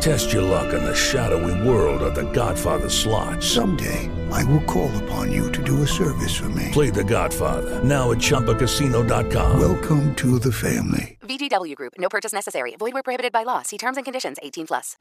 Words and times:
Test 0.00 0.32
your 0.32 0.42
luck 0.42 0.74
in 0.74 0.84
the 0.84 0.94
shadowy 0.94 1.68
world 1.68 2.02
of 2.02 2.14
The 2.14 2.30
Godfather 2.32 2.88
slot. 2.88 3.42
Someday, 3.42 4.10
I 4.30 4.44
will 4.44 4.62
call 4.62 4.94
upon 5.04 5.32
you 5.32 5.50
to 5.52 5.62
do 5.62 5.82
a 5.82 5.86
service 5.86 6.36
for 6.36 6.48
me. 6.50 6.68
Play 6.72 6.90
The 6.90 7.04
Godfather 7.04 7.82
now 7.82 8.12
at 8.12 8.18
ChumbaCasino.com. 8.18 9.58
Welcome 9.60 10.14
to 10.16 10.38
the 10.38 10.52
family. 10.52 11.18
VGW 11.22 11.74
Group. 11.74 11.94
No 11.98 12.08
purchase 12.08 12.32
necessary. 12.32 12.76
Void 12.78 12.92
where 12.94 13.02
prohibited 13.02 13.32
by 13.32 13.42
law. 13.42 13.62
See 13.62 13.78
terms 13.78 13.96
and 13.96 14.04
conditions. 14.04 14.36
18 14.42 14.66
plus. 14.66 14.96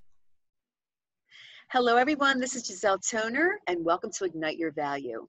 Hello, 1.71 1.97
everyone. 1.97 2.39
This 2.39 2.55
is 2.55 2.65
Giselle 2.65 2.99
Toner, 2.99 3.59
and 3.67 3.83
welcome 3.83 4.11
to 4.17 4.25
Ignite 4.25 4.57
Your 4.57 4.71
Value. 4.71 5.27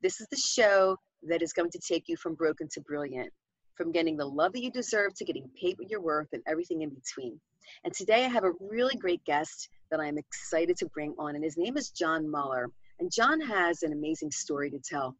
This 0.00 0.20
is 0.20 0.28
the 0.30 0.36
show 0.36 0.96
that 1.24 1.42
is 1.42 1.52
going 1.52 1.70
to 1.70 1.80
take 1.80 2.04
you 2.06 2.16
from 2.16 2.34
broken 2.34 2.68
to 2.72 2.80
brilliant, 2.82 3.30
from 3.74 3.90
getting 3.90 4.16
the 4.16 4.26
love 4.26 4.52
that 4.52 4.62
you 4.62 4.70
deserve 4.70 5.14
to 5.16 5.24
getting 5.24 5.50
paid 5.60 5.76
what 5.78 5.90
you're 5.90 6.00
worth 6.00 6.28
and 6.32 6.42
everything 6.46 6.82
in 6.82 6.90
between. 6.90 7.40
And 7.84 7.92
today 7.92 8.24
I 8.24 8.28
have 8.28 8.44
a 8.44 8.52
really 8.60 8.96
great 8.96 9.24
guest 9.24 9.68
that 9.90 10.00
I'm 10.00 10.18
excited 10.18 10.76
to 10.78 10.86
bring 10.86 11.14
on, 11.18 11.34
and 11.34 11.44
his 11.44 11.56
name 11.56 11.76
is 11.76 11.90
John 11.90 12.28
Muller. 12.28 12.68
And 13.00 13.12
John 13.12 13.40
has 13.40 13.82
an 13.82 13.92
amazing 13.92 14.30
story 14.30 14.70
to 14.70 14.78
tell. 14.78 15.16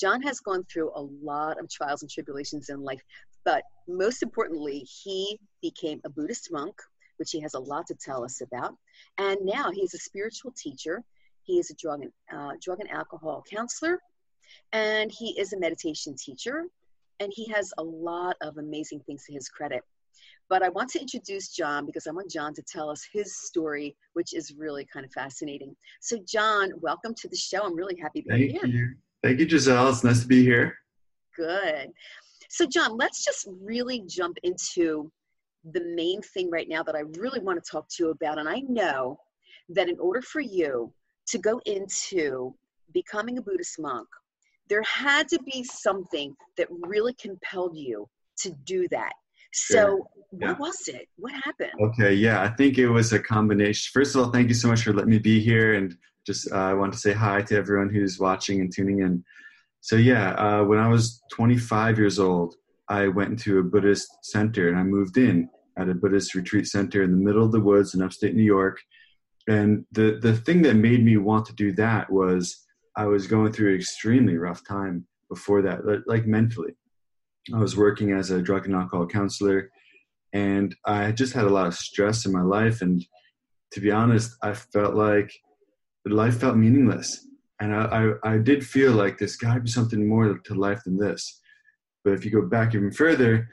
John 0.00 0.22
has 0.22 0.40
gone 0.40 0.64
through 0.64 0.92
a 0.94 1.02
lot 1.22 1.60
of 1.60 1.68
trials 1.70 2.02
and 2.02 2.10
tribulations 2.10 2.70
in 2.70 2.82
life, 2.82 3.02
but 3.44 3.62
most 3.86 4.22
importantly, 4.22 4.80
he 4.80 5.38
became 5.60 6.00
a 6.04 6.08
Buddhist 6.08 6.48
monk, 6.50 6.74
which 7.18 7.30
he 7.30 7.40
has 7.40 7.54
a 7.54 7.60
lot 7.60 7.86
to 7.88 7.94
tell 7.94 8.24
us 8.24 8.40
about. 8.40 8.74
And 9.18 9.38
now 9.42 9.70
he's 9.70 9.94
a 9.94 9.98
spiritual 9.98 10.52
teacher. 10.56 11.02
He 11.42 11.58
is 11.58 11.70
a 11.70 11.74
drug 11.74 12.02
and, 12.02 12.12
uh, 12.32 12.56
drug 12.62 12.80
and 12.80 12.90
alcohol 12.90 13.44
counselor, 13.50 14.00
and 14.72 15.10
he 15.10 15.38
is 15.38 15.52
a 15.52 15.58
meditation 15.58 16.14
teacher. 16.16 16.64
And 17.20 17.32
he 17.34 17.46
has 17.46 17.72
a 17.78 17.82
lot 17.82 18.36
of 18.40 18.58
amazing 18.58 19.00
things 19.00 19.24
to 19.24 19.32
his 19.32 19.48
credit. 19.48 19.82
But 20.48 20.62
I 20.62 20.70
want 20.70 20.88
to 20.90 21.00
introduce 21.00 21.48
John 21.48 21.84
because 21.84 22.06
I 22.06 22.10
want 22.10 22.30
John 22.30 22.54
to 22.54 22.62
tell 22.62 22.88
us 22.88 23.06
his 23.12 23.36
story, 23.36 23.94
which 24.14 24.34
is 24.34 24.54
really 24.56 24.86
kind 24.90 25.04
of 25.04 25.12
fascinating. 25.12 25.76
So, 26.00 26.18
John, 26.26 26.70
welcome 26.80 27.14
to 27.18 27.28
the 27.28 27.36
show. 27.36 27.62
I'm 27.62 27.76
really 27.76 27.98
happy 28.00 28.22
to 28.22 28.28
be 28.28 28.50
Thank 28.52 28.64
here. 28.64 28.66
you. 28.66 28.94
Thank 29.22 29.40
you, 29.40 29.48
Giselle. 29.48 29.90
It's 29.90 30.04
nice 30.04 30.22
to 30.22 30.26
be 30.26 30.42
here. 30.42 30.74
Good. 31.36 31.90
So, 32.48 32.66
John, 32.66 32.96
let's 32.96 33.24
just 33.24 33.46
really 33.60 34.04
jump 34.08 34.38
into 34.42 35.12
the 35.72 35.84
main 35.94 36.22
thing 36.22 36.50
right 36.50 36.68
now 36.68 36.82
that 36.82 36.94
I 36.94 37.02
really 37.18 37.40
want 37.40 37.62
to 37.62 37.70
talk 37.70 37.88
to 37.90 38.04
you 38.04 38.10
about. 38.10 38.38
And 38.38 38.48
I 38.48 38.60
know 38.60 39.18
that 39.68 39.88
in 39.88 39.98
order 39.98 40.22
for 40.22 40.40
you 40.40 40.92
to 41.26 41.38
go 41.38 41.60
into 41.66 42.54
becoming 42.94 43.36
a 43.36 43.42
Buddhist 43.42 43.78
monk, 43.78 44.08
there 44.70 44.82
had 44.82 45.28
to 45.28 45.38
be 45.42 45.62
something 45.62 46.34
that 46.56 46.68
really 46.70 47.14
compelled 47.14 47.76
you 47.76 48.08
to 48.38 48.50
do 48.64 48.88
that. 48.88 49.12
So, 49.52 49.76
Sure. 49.76 50.06
what 50.30 50.58
was 50.58 50.88
it? 50.88 51.08
What 51.16 51.32
happened? 51.32 51.72
Okay, 51.80 52.12
yeah, 52.12 52.42
I 52.42 52.48
think 52.48 52.78
it 52.78 52.88
was 52.88 53.12
a 53.12 53.18
combination. 53.18 53.90
First 53.92 54.14
of 54.14 54.22
all, 54.22 54.30
thank 54.30 54.48
you 54.48 54.54
so 54.54 54.68
much 54.68 54.82
for 54.82 54.92
letting 54.92 55.10
me 55.10 55.18
be 55.18 55.40
here, 55.40 55.74
and 55.74 55.96
just 56.26 56.52
uh, 56.52 56.56
I 56.56 56.74
want 56.74 56.92
to 56.92 56.98
say 56.98 57.12
hi 57.12 57.42
to 57.42 57.56
everyone 57.56 57.88
who's 57.88 58.18
watching 58.18 58.60
and 58.60 58.72
tuning 58.72 59.00
in. 59.00 59.24
So 59.80 59.96
yeah, 59.96 60.32
uh, 60.32 60.64
when 60.64 60.78
I 60.78 60.88
was 60.88 61.22
25 61.32 61.98
years 61.98 62.18
old, 62.18 62.56
I 62.88 63.08
went 63.08 63.30
into 63.30 63.58
a 63.58 63.62
Buddhist 63.62 64.08
center, 64.22 64.68
and 64.68 64.78
I 64.78 64.82
moved 64.82 65.16
in 65.16 65.48
at 65.78 65.88
a 65.88 65.94
Buddhist 65.94 66.34
retreat 66.34 66.66
center 66.66 67.02
in 67.02 67.12
the 67.12 67.16
middle 67.16 67.44
of 67.44 67.52
the 67.52 67.60
woods 67.60 67.94
in 67.94 68.02
upstate 68.02 68.34
New 68.34 68.42
York. 68.42 68.80
And 69.48 69.86
the 69.92 70.18
the 70.20 70.36
thing 70.36 70.60
that 70.62 70.74
made 70.74 71.02
me 71.02 71.16
want 71.16 71.46
to 71.46 71.54
do 71.54 71.72
that 71.72 72.12
was 72.12 72.66
I 72.96 73.06
was 73.06 73.26
going 73.26 73.52
through 73.52 73.70
an 73.70 73.76
extremely 73.76 74.36
rough 74.36 74.62
time 74.66 75.06
before 75.30 75.62
that, 75.62 76.06
like 76.06 76.26
mentally. 76.26 76.74
I 77.54 77.58
was 77.58 77.76
working 77.76 78.12
as 78.12 78.30
a 78.30 78.42
drug 78.42 78.66
and 78.66 78.74
alcohol 78.74 79.06
counselor, 79.06 79.70
and 80.32 80.74
I 80.84 81.12
just 81.12 81.32
had 81.32 81.44
a 81.44 81.50
lot 81.50 81.66
of 81.66 81.74
stress 81.74 82.26
in 82.26 82.32
my 82.32 82.42
life. 82.42 82.82
And 82.82 83.04
to 83.72 83.80
be 83.80 83.90
honest, 83.90 84.36
I 84.42 84.54
felt 84.54 84.94
like 84.94 85.32
life 86.04 86.40
felt 86.40 86.56
meaningless, 86.56 87.26
and 87.60 87.74
I, 87.74 88.12
I, 88.24 88.34
I 88.34 88.38
did 88.38 88.66
feel 88.66 88.92
like 88.92 89.18
there's 89.18 89.36
got 89.36 89.54
to 89.54 89.60
be 89.60 89.70
something 89.70 90.06
more 90.08 90.38
to 90.38 90.54
life 90.54 90.80
than 90.84 90.96
this. 90.96 91.40
But 92.04 92.14
if 92.14 92.24
you 92.24 92.30
go 92.30 92.42
back 92.42 92.74
even 92.74 92.92
further, 92.92 93.48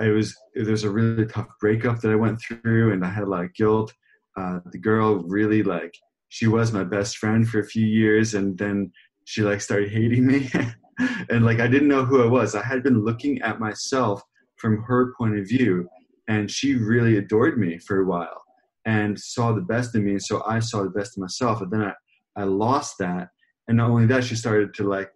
I 0.00 0.08
was 0.08 0.36
there's 0.54 0.84
a 0.84 0.90
really 0.90 1.26
tough 1.26 1.48
breakup 1.60 2.00
that 2.00 2.12
I 2.12 2.16
went 2.16 2.40
through, 2.40 2.92
and 2.92 3.04
I 3.04 3.08
had 3.08 3.24
a 3.24 3.30
lot 3.30 3.44
of 3.44 3.54
guilt. 3.54 3.92
Uh, 4.36 4.60
the 4.70 4.78
girl 4.78 5.24
really 5.24 5.62
like 5.62 5.94
she 6.28 6.46
was 6.46 6.72
my 6.72 6.84
best 6.84 7.18
friend 7.18 7.48
for 7.48 7.60
a 7.60 7.66
few 7.66 7.86
years, 7.86 8.34
and 8.34 8.56
then 8.56 8.92
she 9.24 9.42
like 9.42 9.60
started 9.60 9.90
hating 9.90 10.26
me, 10.26 10.50
and 11.30 11.44
like 11.44 11.60
I 11.60 11.66
didn't 11.66 11.88
know 11.88 12.04
who 12.04 12.22
I 12.22 12.26
was. 12.26 12.54
I 12.54 12.62
had 12.62 12.82
been 12.82 13.04
looking 13.04 13.40
at 13.42 13.60
myself 13.60 14.22
from 14.56 14.82
her 14.84 15.14
point 15.16 15.38
of 15.38 15.48
view, 15.48 15.88
and 16.28 16.50
she 16.50 16.74
really 16.74 17.16
adored 17.18 17.58
me 17.58 17.78
for 17.78 18.00
a 18.00 18.06
while 18.06 18.42
and 18.84 19.18
saw 19.18 19.52
the 19.52 19.60
best 19.60 19.94
in 19.94 20.04
me, 20.04 20.12
and 20.12 20.22
so 20.22 20.42
I 20.46 20.60
saw 20.60 20.82
the 20.82 20.90
best 20.90 21.16
in 21.16 21.20
myself. 21.20 21.60
And 21.60 21.70
then 21.70 21.82
I 21.82 21.92
I 22.36 22.44
lost 22.44 22.96
that, 22.98 23.28
and 23.66 23.76
not 23.76 23.90
only 23.90 24.06
that, 24.06 24.24
she 24.24 24.36
started 24.36 24.74
to 24.74 24.88
like 24.88 25.10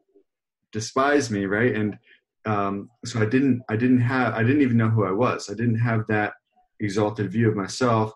despise 0.72 1.31
me, 1.31 1.47
right? 1.47 1.75
And 1.75 1.99
um, 2.44 2.91
so 3.04 3.20
I 3.20 3.26
didn't 3.26 3.62
I 3.70 3.76
didn't 3.76 4.00
have 4.00 4.34
I 4.34 4.43
didn't 4.43 4.62
even 4.62 4.76
know 4.76 4.88
who 4.88 5.04
I 5.04 5.12
was. 5.12 5.50
I 5.50 5.54
didn't 5.54 5.78
have 5.78 6.04
that 6.09 6.34
exalted 6.81 7.31
view 7.31 7.49
of 7.49 7.56
myself. 7.56 8.12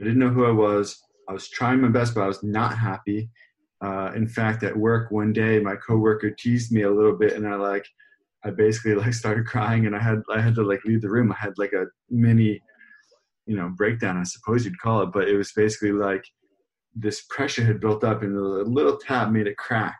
I 0.00 0.04
didn't 0.04 0.18
know 0.18 0.30
who 0.30 0.44
I 0.44 0.50
was. 0.50 1.00
I 1.28 1.32
was 1.32 1.48
trying 1.48 1.80
my 1.80 1.88
best, 1.88 2.14
but 2.14 2.22
I 2.22 2.26
was 2.26 2.42
not 2.42 2.76
happy. 2.76 3.30
Uh, 3.82 4.12
in 4.14 4.28
fact, 4.28 4.62
at 4.62 4.76
work 4.76 5.10
one 5.10 5.32
day, 5.32 5.58
my 5.58 5.74
coworker 5.76 6.30
teased 6.30 6.72
me 6.72 6.82
a 6.82 6.90
little 6.90 7.16
bit, 7.16 7.34
and 7.34 7.46
I 7.48 7.54
like 7.56 7.86
I 8.44 8.50
basically 8.50 8.94
like 9.02 9.14
started 9.14 9.46
crying, 9.46 9.86
and 9.86 9.96
I 9.96 10.00
had 10.00 10.22
I 10.32 10.40
had 10.40 10.54
to 10.56 10.62
like 10.62 10.84
leave 10.84 11.02
the 11.02 11.10
room. 11.10 11.32
I 11.32 11.36
had 11.36 11.54
like 11.58 11.72
a 11.72 11.86
mini, 12.10 12.60
you 13.46 13.56
know, 13.56 13.72
breakdown, 13.76 14.18
I 14.18 14.24
suppose 14.24 14.64
you'd 14.64 14.80
call 14.80 15.02
it, 15.02 15.12
but 15.12 15.28
it 15.28 15.36
was 15.36 15.52
basically 15.52 15.92
like 15.92 16.24
this 16.94 17.22
pressure 17.30 17.64
had 17.64 17.80
built 17.80 18.04
up, 18.04 18.22
and 18.22 18.36
a 18.36 18.40
little 18.40 18.96
tap 18.96 19.30
made 19.30 19.46
it 19.46 19.56
crack 19.56 19.98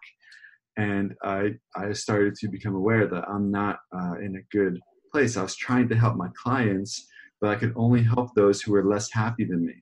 and 0.81 1.15
I 1.23 1.55
I 1.77 1.93
started 1.93 2.35
to 2.37 2.49
become 2.49 2.75
aware 2.75 3.07
that 3.07 3.29
I'm 3.29 3.51
not 3.51 3.81
uh, 3.95 4.15
in 4.15 4.37
a 4.37 4.57
good 4.57 4.81
place. 5.13 5.37
I 5.37 5.43
was 5.43 5.57
trying 5.57 5.89
to 5.89 5.97
help 5.97 6.17
my 6.17 6.29
clients, 6.43 7.07
but 7.41 7.51
I 7.51 7.57
could 7.57 7.73
only 7.77 8.03
help 8.03 8.35
those 8.35 8.63
who 8.63 8.73
were 8.73 8.85
less 8.85 9.11
happy 9.13 9.45
than 9.45 9.67
me, 9.67 9.75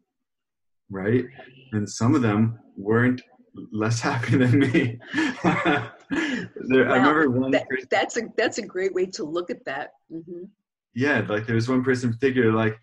right? 0.91 1.25
And 1.72 1.88
some 1.88 2.14
of 2.14 2.22
them 2.22 2.58
weren't 2.76 3.20
less 3.72 4.00
happy 4.09 4.36
than 4.36 4.59
me. 4.59 4.98
there, 5.14 6.91
I 6.91 6.97
remember 6.97 7.31
one 7.31 7.50
that- 7.53 7.69
person, 7.69 7.88
that's 7.91 8.16
a 8.16 8.22
that's 8.36 8.59
a 8.59 8.66
great 8.66 8.94
way 8.94 9.06
to 9.06 9.25
look 9.25 9.50
at 9.50 9.64
that. 9.64 9.91
hmm 10.10 10.44
yeah, 10.94 11.25
like 11.28 11.47
there 11.47 11.54
was 11.54 11.69
one 11.69 11.84
person 11.84 12.08
in 12.08 12.14
particular, 12.14 12.50
like 12.50 12.76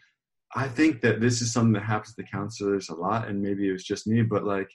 I 0.55 0.69
think 0.69 1.01
that 1.01 1.19
this 1.19 1.41
is 1.41 1.51
something 1.51 1.73
that 1.73 1.83
happens 1.83 2.15
to 2.15 2.23
counselors 2.23 2.87
a 2.87 2.95
lot, 2.95 3.27
and 3.27 3.41
maybe 3.41 3.67
it 3.67 3.73
was 3.73 3.83
just 3.83 4.07
me, 4.07 4.21
but 4.21 4.45
like 4.45 4.69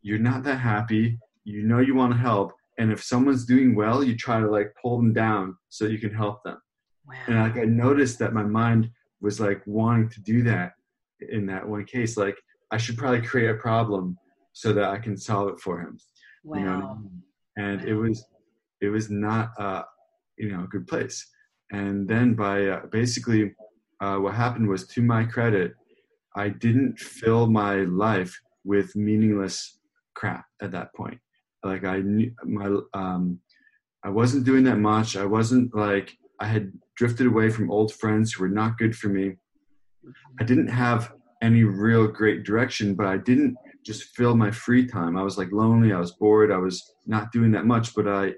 you're 0.00 0.18
not 0.18 0.42
that 0.44 0.56
happy. 0.56 1.18
You 1.44 1.62
know 1.62 1.78
you 1.78 1.94
want 1.94 2.12
to 2.12 2.18
help, 2.18 2.52
and 2.78 2.90
if 2.90 3.02
someone's 3.02 3.44
doing 3.44 3.74
well, 3.76 4.02
you 4.02 4.16
try 4.16 4.40
to 4.40 4.50
like 4.50 4.72
pull 4.82 4.96
them 4.96 5.12
down 5.12 5.56
so 5.68 5.84
you 5.84 5.98
can 5.98 6.12
help 6.12 6.42
them. 6.42 6.58
Wow. 7.06 7.14
And 7.28 7.38
like 7.38 7.56
I 7.56 7.66
noticed 7.66 8.18
that 8.18 8.32
my 8.32 8.42
mind 8.42 8.90
was 9.20 9.38
like 9.38 9.62
wanting 9.66 10.08
to 10.10 10.20
do 10.22 10.42
that 10.44 10.72
in 11.30 11.46
that 11.46 11.68
one 11.68 11.84
case. 11.84 12.16
Like 12.16 12.36
I 12.72 12.76
should 12.78 12.96
probably 12.96 13.22
create 13.22 13.50
a 13.50 13.54
problem 13.54 14.16
so 14.52 14.72
that 14.72 14.84
I 14.84 14.98
can 14.98 15.16
solve 15.16 15.48
it 15.48 15.60
for 15.60 15.80
him. 15.80 15.98
wow. 16.44 16.58
You 16.58 16.64
know 16.64 16.78
what 16.78 16.84
I 16.84 16.98
mean? 16.98 17.22
And 17.56 17.88
it 17.88 17.94
was 17.94 18.24
it 18.80 18.88
was 18.88 19.10
not 19.10 19.52
uh, 19.58 19.82
you 20.36 20.50
know 20.50 20.64
a 20.64 20.68
good 20.68 20.86
place. 20.86 21.26
And 21.70 22.08
then 22.08 22.34
by 22.34 22.66
uh, 22.66 22.86
basically 22.90 23.54
uh, 24.00 24.16
what 24.16 24.34
happened 24.34 24.68
was 24.68 24.86
to 24.88 25.02
my 25.02 25.24
credit, 25.24 25.74
I 26.36 26.48
didn't 26.48 26.98
fill 26.98 27.46
my 27.46 27.76
life 27.76 28.38
with 28.64 28.94
meaningless 28.96 29.78
crap 30.14 30.44
at 30.60 30.72
that 30.72 30.94
point. 30.94 31.18
Like 31.64 31.84
I 31.84 32.00
knew 32.00 32.32
my 32.44 32.76
um, 32.94 33.38
I 34.04 34.08
wasn't 34.08 34.44
doing 34.44 34.64
that 34.64 34.78
much. 34.78 35.16
I 35.16 35.24
wasn't 35.24 35.74
like 35.74 36.12
I 36.40 36.46
had 36.46 36.72
drifted 36.96 37.26
away 37.26 37.50
from 37.50 37.70
old 37.70 37.94
friends 37.94 38.32
who 38.32 38.42
were 38.42 38.48
not 38.48 38.78
good 38.78 38.96
for 38.96 39.08
me. 39.08 39.36
I 40.40 40.44
didn't 40.44 40.68
have 40.68 41.12
any 41.42 41.62
real 41.62 42.08
great 42.08 42.42
direction, 42.44 42.94
but 42.94 43.06
I 43.06 43.16
didn't 43.16 43.56
just 43.84 44.14
fill 44.14 44.36
my 44.36 44.50
free 44.50 44.86
time. 44.86 45.16
I 45.16 45.22
was 45.22 45.38
like 45.38 45.52
lonely. 45.52 45.92
I 45.92 45.98
was 45.98 46.12
bored. 46.12 46.52
I 46.52 46.58
was 46.58 46.94
not 47.06 47.32
doing 47.32 47.52
that 47.52 47.66
much, 47.66 47.94
but 47.94 48.06
I 48.08 48.34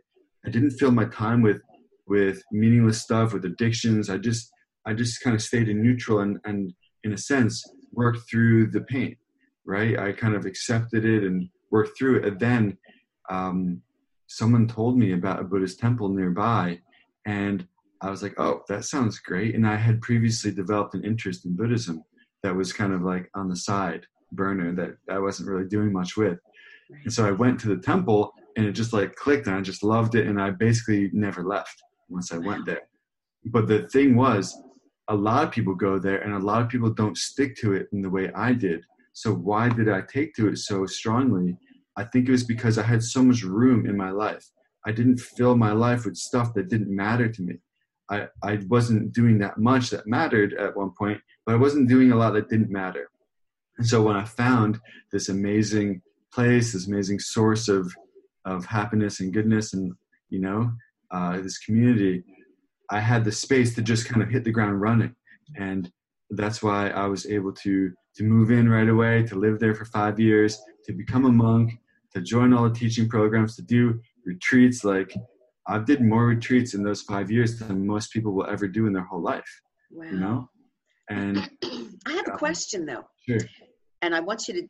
I 0.46 0.50
didn't 0.50 0.72
fill 0.72 0.90
my 0.90 1.04
time 1.06 1.42
with 1.42 1.60
with 2.06 2.42
meaningless 2.52 3.00
stuff, 3.00 3.32
with 3.32 3.44
addictions. 3.44 4.10
I 4.10 4.18
just 4.18 4.50
I 4.86 4.94
just 4.94 5.22
kind 5.22 5.34
of 5.34 5.42
stayed 5.42 5.68
in 5.68 5.82
neutral 5.82 6.20
and 6.20 6.38
and 6.44 6.72
in 7.04 7.12
a 7.12 7.18
sense 7.18 7.62
worked 7.92 8.28
through 8.30 8.70
the 8.70 8.82
pain. 8.82 9.16
Right? 9.66 9.98
I 9.98 10.12
kind 10.12 10.34
of 10.34 10.44
accepted 10.44 11.04
it 11.04 11.24
and 11.24 11.48
worked 11.70 11.96
through 11.96 12.18
it. 12.18 12.24
And 12.26 12.40
then 12.40 12.78
um, 13.30 13.80
someone 14.26 14.68
told 14.68 14.98
me 14.98 15.12
about 15.12 15.40
a 15.40 15.44
Buddhist 15.44 15.78
temple 15.78 16.10
nearby, 16.10 16.80
and 17.26 17.66
I 18.02 18.10
was 18.10 18.22
like, 18.22 18.38
oh, 18.38 18.60
that 18.68 18.84
sounds 18.84 19.18
great. 19.18 19.54
And 19.54 19.66
I 19.66 19.76
had 19.76 20.02
previously 20.02 20.52
developed 20.52 20.94
an 20.94 21.04
interest 21.04 21.46
in 21.46 21.56
Buddhism 21.56 22.04
that 22.42 22.54
was 22.54 22.74
kind 22.74 22.92
of 22.92 23.00
like 23.02 23.30
on 23.34 23.48
the 23.48 23.56
side 23.56 24.06
burner 24.34 24.72
that 24.72 24.96
I 25.12 25.18
wasn't 25.18 25.48
really 25.48 25.68
doing 25.68 25.92
much 25.92 26.16
with. 26.16 26.38
And 27.04 27.12
so 27.12 27.26
I 27.26 27.30
went 27.30 27.58
to 27.60 27.68
the 27.68 27.80
temple 27.80 28.32
and 28.56 28.66
it 28.66 28.72
just 28.72 28.92
like 28.92 29.14
clicked 29.16 29.46
and 29.46 29.56
I 29.56 29.60
just 29.60 29.82
loved 29.82 30.14
it. 30.14 30.26
And 30.26 30.40
I 30.40 30.50
basically 30.50 31.10
never 31.12 31.42
left 31.42 31.82
once 32.08 32.32
I 32.32 32.38
went 32.38 32.66
there. 32.66 32.82
But 33.46 33.66
the 33.66 33.88
thing 33.88 34.16
was, 34.16 34.56
a 35.08 35.14
lot 35.14 35.44
of 35.44 35.50
people 35.50 35.74
go 35.74 35.98
there 35.98 36.18
and 36.18 36.34
a 36.34 36.38
lot 36.38 36.62
of 36.62 36.68
people 36.68 36.90
don't 36.90 37.16
stick 37.16 37.56
to 37.56 37.74
it 37.74 37.88
in 37.92 38.00
the 38.00 38.10
way 38.10 38.30
I 38.34 38.52
did. 38.52 38.84
So 39.12 39.32
why 39.32 39.68
did 39.68 39.88
I 39.88 40.02
take 40.02 40.34
to 40.34 40.48
it 40.48 40.58
so 40.58 40.86
strongly? 40.86 41.56
I 41.96 42.04
think 42.04 42.28
it 42.28 42.32
was 42.32 42.44
because 42.44 42.78
I 42.78 42.82
had 42.82 43.02
so 43.02 43.22
much 43.22 43.42
room 43.42 43.86
in 43.86 43.96
my 43.96 44.10
life. 44.10 44.44
I 44.86 44.92
didn't 44.92 45.20
fill 45.20 45.56
my 45.56 45.72
life 45.72 46.04
with 46.04 46.16
stuff 46.16 46.52
that 46.54 46.68
didn't 46.68 46.94
matter 46.94 47.28
to 47.28 47.42
me. 47.42 47.54
I, 48.10 48.28
I 48.42 48.58
wasn't 48.68 49.12
doing 49.12 49.38
that 49.38 49.58
much 49.58 49.90
that 49.90 50.06
mattered 50.06 50.54
at 50.54 50.76
one 50.76 50.90
point, 50.98 51.20
but 51.46 51.54
I 51.54 51.58
wasn't 51.58 51.88
doing 51.88 52.12
a 52.12 52.16
lot 52.16 52.34
that 52.34 52.48
didn't 52.48 52.70
matter. 52.70 53.08
And 53.78 53.86
so 53.86 54.02
when 54.02 54.16
I 54.16 54.24
found 54.24 54.80
this 55.12 55.28
amazing 55.28 56.02
place, 56.32 56.72
this 56.72 56.86
amazing 56.86 57.18
source 57.18 57.68
of, 57.68 57.92
of 58.44 58.64
happiness 58.64 59.20
and 59.20 59.32
goodness 59.32 59.72
and, 59.74 59.92
you 60.30 60.40
know, 60.40 60.72
uh, 61.10 61.40
this 61.40 61.58
community, 61.58 62.24
I 62.90 63.00
had 63.00 63.24
the 63.24 63.32
space 63.32 63.74
to 63.74 63.82
just 63.82 64.06
kind 64.06 64.22
of 64.22 64.28
hit 64.28 64.44
the 64.44 64.50
ground 64.50 64.80
running. 64.80 65.14
And 65.56 65.90
that's 66.30 66.62
why 66.62 66.90
I 66.90 67.06
was 67.06 67.26
able 67.26 67.52
to, 67.52 67.92
to 68.16 68.24
move 68.24 68.50
in 68.50 68.68
right 68.68 68.88
away, 68.88 69.22
to 69.24 69.34
live 69.34 69.58
there 69.58 69.74
for 69.74 69.84
five 69.84 70.18
years, 70.18 70.60
to 70.84 70.92
become 70.92 71.24
a 71.24 71.32
monk, 71.32 71.78
to 72.14 72.20
join 72.20 72.52
all 72.52 72.68
the 72.68 72.74
teaching 72.74 73.08
programs, 73.08 73.56
to 73.56 73.62
do 73.62 74.00
retreats. 74.24 74.84
Like 74.84 75.14
I 75.66 75.78
did 75.78 76.00
more 76.00 76.26
retreats 76.26 76.74
in 76.74 76.82
those 76.82 77.02
five 77.02 77.30
years 77.30 77.58
than 77.58 77.86
most 77.86 78.12
people 78.12 78.32
will 78.32 78.46
ever 78.46 78.68
do 78.68 78.86
in 78.86 78.92
their 78.92 79.04
whole 79.04 79.22
life. 79.22 79.60
Wow. 79.90 80.04
You 80.06 80.18
know? 80.18 80.48
And 81.08 81.50
I 82.06 82.12
have 82.12 82.28
a 82.28 82.36
question 82.38 82.86
though, 82.86 83.04
sure. 83.26 83.40
And 84.04 84.14
I 84.14 84.20
want 84.20 84.46
you 84.46 84.54
to, 84.54 84.62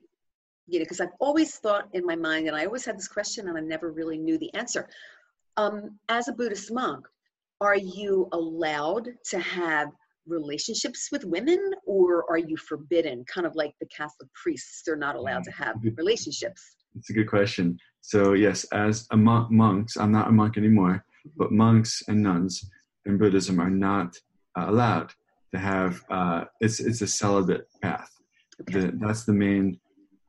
you 0.69 0.79
know, 0.79 0.85
because 0.85 1.01
I've 1.01 1.17
always 1.19 1.57
thought 1.57 1.89
in 1.93 2.07
my 2.07 2.15
mind, 2.15 2.47
and 2.47 2.57
I 2.57 2.65
always 2.65 2.85
had 2.85 2.97
this 2.97 3.09
question, 3.09 3.49
and 3.49 3.59
I 3.59 3.61
never 3.61 3.91
really 3.91 4.17
knew 4.17 4.39
the 4.39 4.53
answer. 4.55 4.89
Um, 5.57 5.99
as 6.09 6.29
a 6.29 6.33
Buddhist 6.33 6.73
monk, 6.73 7.07
are 7.61 7.77
you 7.77 8.29
allowed 8.33 9.09
to 9.31 9.39
have 9.41 9.89
relationships 10.27 11.09
with 11.11 11.25
women, 11.25 11.73
or 11.85 12.25
are 12.31 12.39
you 12.39 12.57
forbidden? 12.57 13.25
Kind 13.25 13.47
of 13.47 13.55
like 13.57 13.75
the 13.81 13.87
Catholic 13.87 14.29
priests, 14.41 14.83
they're 14.87 14.97
not 14.97 15.17
allowed 15.17 15.45
to 15.45 15.51
have 15.53 15.77
relationships. 15.97 16.77
It's 16.97 17.11
a 17.11 17.13
good 17.13 17.29
question. 17.29 17.77
So 18.01 18.35
yes, 18.35 18.65
as 18.73 19.07
a 19.11 19.17
mon- 19.17 19.49
monks, 19.51 19.97
I'm 19.97 20.13
not 20.13 20.29
a 20.29 20.33
monk 20.33 20.57
anymore, 20.57 21.05
but 21.37 21.51
monks 21.51 22.03
and 22.07 22.23
nuns 22.23 22.71
in 23.05 23.19
Buddhism 23.19 23.61
are 23.61 23.71
not 23.71 24.15
uh, 24.57 24.67
allowed 24.69 25.13
to 25.53 25.59
have. 25.59 26.01
Uh, 26.09 26.45
it's 26.61 26.79
it's 26.81 27.03
a 27.03 27.07
celibate 27.07 27.67
path. 27.83 28.14
Okay. 28.63 28.81
The, 28.81 28.93
that's 29.01 29.25
the 29.25 29.33
main. 29.33 29.79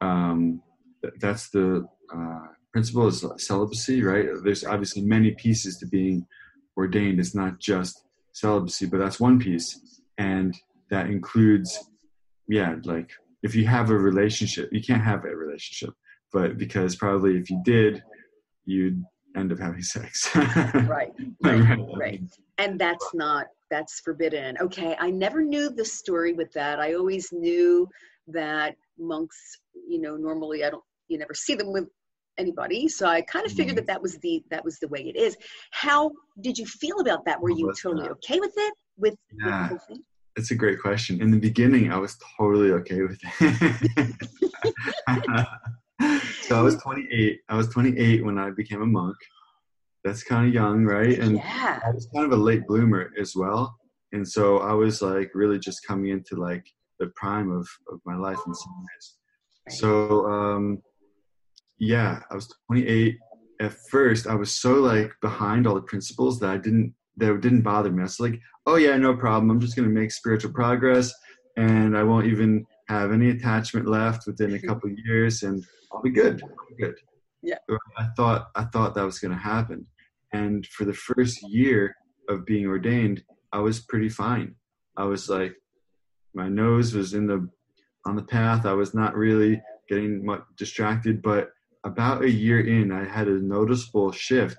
Um, 0.01 0.61
that's 1.19 1.49
the 1.49 1.87
uh, 2.15 2.47
principle 2.73 3.07
is 3.07 3.25
celibacy, 3.37 4.01
right? 4.03 4.27
There's 4.43 4.65
obviously 4.65 5.03
many 5.03 5.31
pieces 5.31 5.77
to 5.77 5.87
being 5.87 6.25
ordained. 6.77 7.19
It's 7.19 7.35
not 7.35 7.59
just 7.59 8.03
celibacy, 8.33 8.87
but 8.87 8.97
that's 8.97 9.19
one 9.19 9.39
piece, 9.39 10.01
and 10.17 10.55
that 10.89 11.07
includes, 11.07 11.89
yeah, 12.47 12.75
like 12.83 13.11
if 13.43 13.55
you 13.55 13.65
have 13.67 13.89
a 13.89 13.97
relationship, 13.97 14.69
you 14.71 14.81
can't 14.81 15.03
have 15.03 15.23
a 15.25 15.35
relationship 15.35 15.93
but 16.35 16.57
because 16.57 16.97
probably 16.97 17.37
if 17.37 17.49
you 17.49 17.61
did, 17.63 18.03
you'd 18.65 19.01
end 19.37 19.53
up 19.53 19.59
having 19.59 19.81
sex. 19.81 20.29
Right, 20.35 21.13
right, 21.41 21.79
right. 21.95 22.21
And 22.57 22.77
that's 22.77 23.13
not, 23.13 23.47
that's 23.71 24.01
forbidden. 24.01 24.57
Okay, 24.59 24.97
I 24.99 25.11
never 25.11 25.41
knew 25.41 25.69
the 25.69 25.85
story 25.85 26.33
with 26.33 26.51
that. 26.51 26.77
I 26.77 26.95
always 26.95 27.31
knew 27.31 27.87
that 28.27 28.75
monks, 28.97 29.37
you 29.87 30.01
know, 30.01 30.15
normally 30.15 30.63
I 30.63 30.69
don't, 30.69 30.83
you 31.07 31.17
never 31.17 31.33
see 31.33 31.55
them 31.55 31.71
with 31.71 31.85
anybody. 32.37 32.87
So 32.87 33.07
I 33.07 33.21
kind 33.21 33.45
of 33.45 33.51
figured 33.51 33.77
that 33.77 33.81
mm-hmm. 33.81 33.93
that 33.93 34.01
was 34.01 34.17
the, 34.19 34.43
that 34.49 34.63
was 34.63 34.79
the 34.79 34.87
way 34.87 35.01
it 35.01 35.15
is. 35.15 35.37
How 35.71 36.11
did 36.41 36.57
you 36.57 36.65
feel 36.65 36.99
about 36.99 37.25
that? 37.25 37.41
Were 37.41 37.51
you 37.51 37.71
totally 37.81 38.09
okay 38.09 38.39
with 38.39 38.53
it? 38.55 38.73
With, 38.97 39.15
with 39.31 39.45
Yeah. 39.45 39.69
thing? 39.87 40.03
It's 40.37 40.51
a 40.51 40.55
great 40.55 40.81
question. 40.81 41.21
In 41.21 41.31
the 41.31 41.39
beginning, 41.39 41.93
I 41.93 41.97
was 41.97 42.17
totally 42.37 42.71
okay 42.71 43.01
with 43.03 43.17
it. 43.39 44.27
so 46.41 46.57
I 46.57 46.61
was 46.61 46.75
28. 46.75 47.39
I 47.47 47.55
was 47.55 47.69
28 47.69 48.25
when 48.25 48.37
I 48.37 48.49
became 48.51 48.81
a 48.81 48.85
monk. 48.85 49.15
That's 50.03 50.23
kind 50.23 50.45
of 50.45 50.53
young, 50.53 50.83
right? 50.83 51.17
And 51.17 51.37
yeah. 51.37 51.79
I 51.85 51.91
was 51.91 52.09
kind 52.13 52.25
of 52.25 52.37
a 52.37 52.41
late 52.41 52.67
bloomer 52.67 53.11
as 53.19 53.33
well. 53.33 53.77
And 54.11 54.27
so 54.27 54.59
I 54.59 54.73
was 54.73 55.01
like 55.01 55.31
really 55.33 55.57
just 55.57 55.85
coming 55.87 56.11
into 56.11 56.35
like 56.35 56.65
the 56.99 57.07
prime 57.15 57.51
of, 57.51 57.67
of 57.91 57.99
my 58.05 58.15
life 58.15 58.39
in 58.45 58.53
some 58.53 58.73
ways. 58.79 59.77
So 59.79 60.25
um, 60.27 60.81
yeah, 61.77 62.21
I 62.29 62.35
was 62.35 62.53
28. 62.67 63.17
At 63.61 63.73
first, 63.89 64.27
I 64.27 64.35
was 64.35 64.51
so 64.51 64.75
like 64.75 65.11
behind 65.21 65.65
all 65.65 65.75
the 65.75 65.81
principles 65.81 66.39
that 66.39 66.49
I 66.49 66.57
didn't 66.57 66.93
that 67.17 67.41
didn't 67.41 67.61
bother 67.61 67.89
me. 67.91 68.01
I 68.01 68.03
was 68.03 68.19
like, 68.19 68.39
oh 68.65 68.75
yeah, 68.75 68.97
no 68.97 69.15
problem. 69.15 69.49
I'm 69.49 69.59
just 69.59 69.75
gonna 69.75 69.87
make 69.87 70.11
spiritual 70.11 70.51
progress, 70.51 71.13
and 71.57 71.97
I 71.97 72.03
won't 72.03 72.27
even 72.27 72.65
have 72.89 73.11
any 73.11 73.29
attachment 73.29 73.87
left 73.87 74.27
within 74.27 74.53
a 74.53 74.59
couple 74.67 74.89
of 74.89 74.97
years, 75.05 75.43
and 75.43 75.63
I'll 75.91 76.01
be 76.01 76.09
good. 76.09 76.41
I'll 76.43 76.75
be 76.75 76.83
good. 76.83 76.95
Yeah. 77.41 77.57
I 77.97 78.07
thought 78.17 78.49
I 78.55 78.65
thought 78.65 78.95
that 78.95 79.05
was 79.05 79.19
gonna 79.19 79.37
happen, 79.37 79.85
and 80.33 80.65
for 80.67 80.85
the 80.85 80.93
first 80.93 81.41
year 81.43 81.95
of 82.27 82.45
being 82.45 82.65
ordained, 82.65 83.23
I 83.53 83.59
was 83.59 83.79
pretty 83.79 84.09
fine. 84.09 84.55
I 84.97 85.05
was 85.05 85.29
like, 85.29 85.55
my 86.35 86.49
nose 86.49 86.93
was 86.93 87.13
in 87.13 87.27
the 87.27 87.49
on 88.05 88.15
the 88.15 88.23
path. 88.23 88.65
I 88.65 88.73
was 88.73 88.93
not 88.93 89.15
really 89.15 89.61
getting 89.89 90.25
much 90.25 90.43
distracted, 90.57 91.21
but 91.21 91.49
about 91.83 92.23
a 92.23 92.29
year 92.29 92.59
in, 92.59 92.91
I 92.91 93.05
had 93.05 93.27
a 93.27 93.41
noticeable 93.41 94.11
shift 94.11 94.57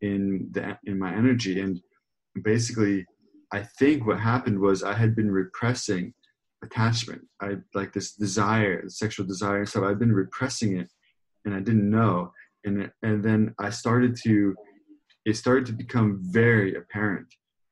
in 0.00 0.48
the 0.52 0.78
in 0.84 0.98
my 0.98 1.14
energy, 1.14 1.60
and 1.60 1.80
basically, 2.42 3.06
I 3.52 3.62
think 3.78 4.06
what 4.06 4.18
happened 4.18 4.58
was 4.58 4.82
I 4.82 4.94
had 4.94 5.14
been 5.14 5.30
repressing 5.30 6.14
attachment. 6.64 7.22
I 7.40 7.56
like 7.74 7.92
this 7.92 8.14
desire, 8.14 8.88
sexual 8.88 9.26
desire 9.26 9.66
stuff. 9.66 9.84
I've 9.84 9.98
been 9.98 10.12
repressing 10.12 10.78
it, 10.78 10.88
and 11.44 11.54
I 11.54 11.60
didn't 11.60 11.90
know. 11.90 12.32
And 12.64 12.90
and 13.02 13.22
then 13.22 13.54
I 13.60 13.70
started 13.70 14.16
to, 14.24 14.54
it 15.24 15.36
started 15.36 15.66
to 15.66 15.72
become 15.72 16.20
very 16.22 16.74
apparent 16.74 17.26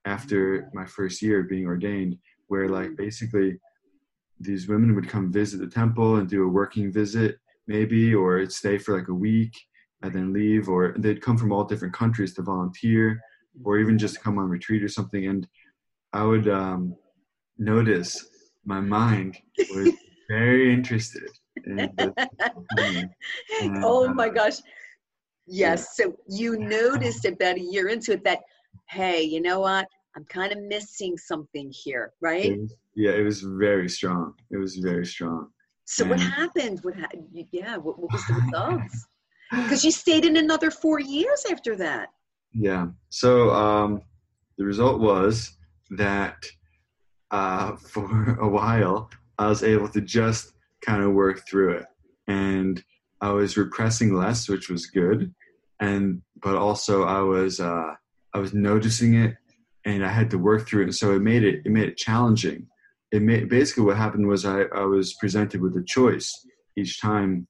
after 0.05 0.69
my 0.75 0.87
first 0.87 1.23
year 1.23 1.41
of 1.41 1.49
being 1.49 1.67
ordained, 1.67 2.17
where 2.51 2.69
like 2.69 2.97
basically 2.97 3.59
these 4.41 4.67
women 4.69 4.95
would 4.95 5.09
come 5.09 5.33
visit 5.33 5.61
the 5.61 5.67
temple 5.69 6.17
and 6.17 6.29
do 6.29 6.45
a 6.45 6.49
working 6.49 6.91
visit 6.93 7.39
maybe 7.67 8.15
or 8.15 8.45
stay 8.51 8.77
for 8.77 8.99
like 8.99 9.09
a 9.09 9.15
week 9.15 9.55
and 10.03 10.13
then 10.13 10.33
leave 10.33 10.69
or 10.69 10.95
they'd 10.99 11.23
come 11.23 11.39
from 11.39 11.53
all 11.53 11.65
different 11.65 11.95
countries 11.95 12.35
to 12.35 12.43
volunteer 12.43 13.21
or 13.65 13.79
even 13.79 13.97
just 13.97 14.23
come 14.23 14.39
on 14.39 14.49
retreat 14.49 14.83
or 14.83 14.89
something 14.89 15.27
and 15.27 15.47
i 16.13 16.23
would 16.23 16.49
um, 16.49 16.95
notice 17.59 18.27
my 18.65 18.81
mind 18.81 19.39
was 19.75 19.91
very 20.29 20.73
interested 20.73 21.31
in 21.67 21.77
the 21.77 22.13
And, 23.61 23.85
oh 23.85 24.09
uh, 24.09 24.15
my 24.15 24.29
gosh. 24.29 24.59
Yes. 25.47 25.97
So 25.97 26.15
you 26.29 26.59
noticed 26.59 27.25
about 27.25 27.57
a 27.57 27.61
year 27.61 27.89
into 27.89 28.13
it 28.13 28.25
that, 28.25 28.41
hey, 28.89 29.23
you 29.23 29.41
know 29.41 29.61
what? 29.61 29.87
I'm 30.17 30.25
kind 30.25 30.53
of 30.53 30.59
missing 30.63 31.17
something 31.17 31.73
here, 31.85 32.13
right? 32.21 32.47
it 32.47 32.61
was- 32.61 32.75
yeah 32.97 33.13
it 33.13 33.23
was 33.23 33.41
very 33.43 33.89
strong 33.89 34.35
it 34.51 34.57
was 34.57 34.77
very 34.77 35.07
strong 35.07 35.49
So 35.85 36.05
what 36.05 36.21
happened? 36.21 36.79
What? 36.85 36.97
Ha- 37.03 37.17
yeah. 37.53 37.77
What, 37.77 37.99
what 38.01 38.13
was 38.13 38.25
the 38.27 38.35
results? 38.45 39.07
Because 39.51 39.85
you 39.85 39.91
stayed 39.91 40.25
in 40.25 40.37
another 40.37 40.71
four 40.71 41.01
years 41.01 41.45
after 41.51 41.75
that. 41.77 42.07
Yeah. 42.53 42.87
So 43.09 43.51
um, 43.51 44.03
the 44.59 44.65
result 44.65 45.01
was 45.01 45.57
that 45.91 46.37
uh, 47.31 47.77
for 47.93 48.39
a 48.41 48.49
while 48.49 49.11
I 49.39 49.49
was 49.49 49.63
able 49.63 49.89
to 49.89 50.01
just 50.01 50.53
kind 50.81 51.03
of 51.03 51.13
work 51.13 51.47
through 51.49 51.71
it, 51.79 51.87
and 52.29 52.83
I 53.21 53.31
was 53.33 53.57
repressing 53.57 54.15
less, 54.15 54.49
which 54.49 54.69
was 54.69 54.87
good, 54.87 55.35
and 55.81 56.23
but 56.43 56.57
also 56.57 57.05
I 57.05 57.21
was 57.21 57.59
uh, 57.59 57.95
I 58.35 58.39
was 58.39 58.53
noticing 58.53 59.15
it, 59.15 59.35
and 59.85 60.05
I 60.05 60.09
had 60.09 60.31
to 60.31 60.39
work 60.39 60.67
through 60.67 60.89
it, 60.89 60.93
so 60.95 61.15
it 61.15 61.21
made 61.23 61.45
it 61.45 61.63
it 61.65 61.73
made 61.73 61.89
it 61.89 61.97
challenging. 61.97 62.67
It 63.13 63.23
made 63.23 63.49
basically 63.49 63.85
what 63.85 63.97
happened 63.97 64.27
was 64.27 64.45
I, 64.45 64.63
I 64.75 64.85
was 64.85 65.15
presented 65.15 65.61
with 65.61 65.77
a 65.77 65.85
choice 65.85 66.33
each 66.77 67.01
time. 67.01 67.47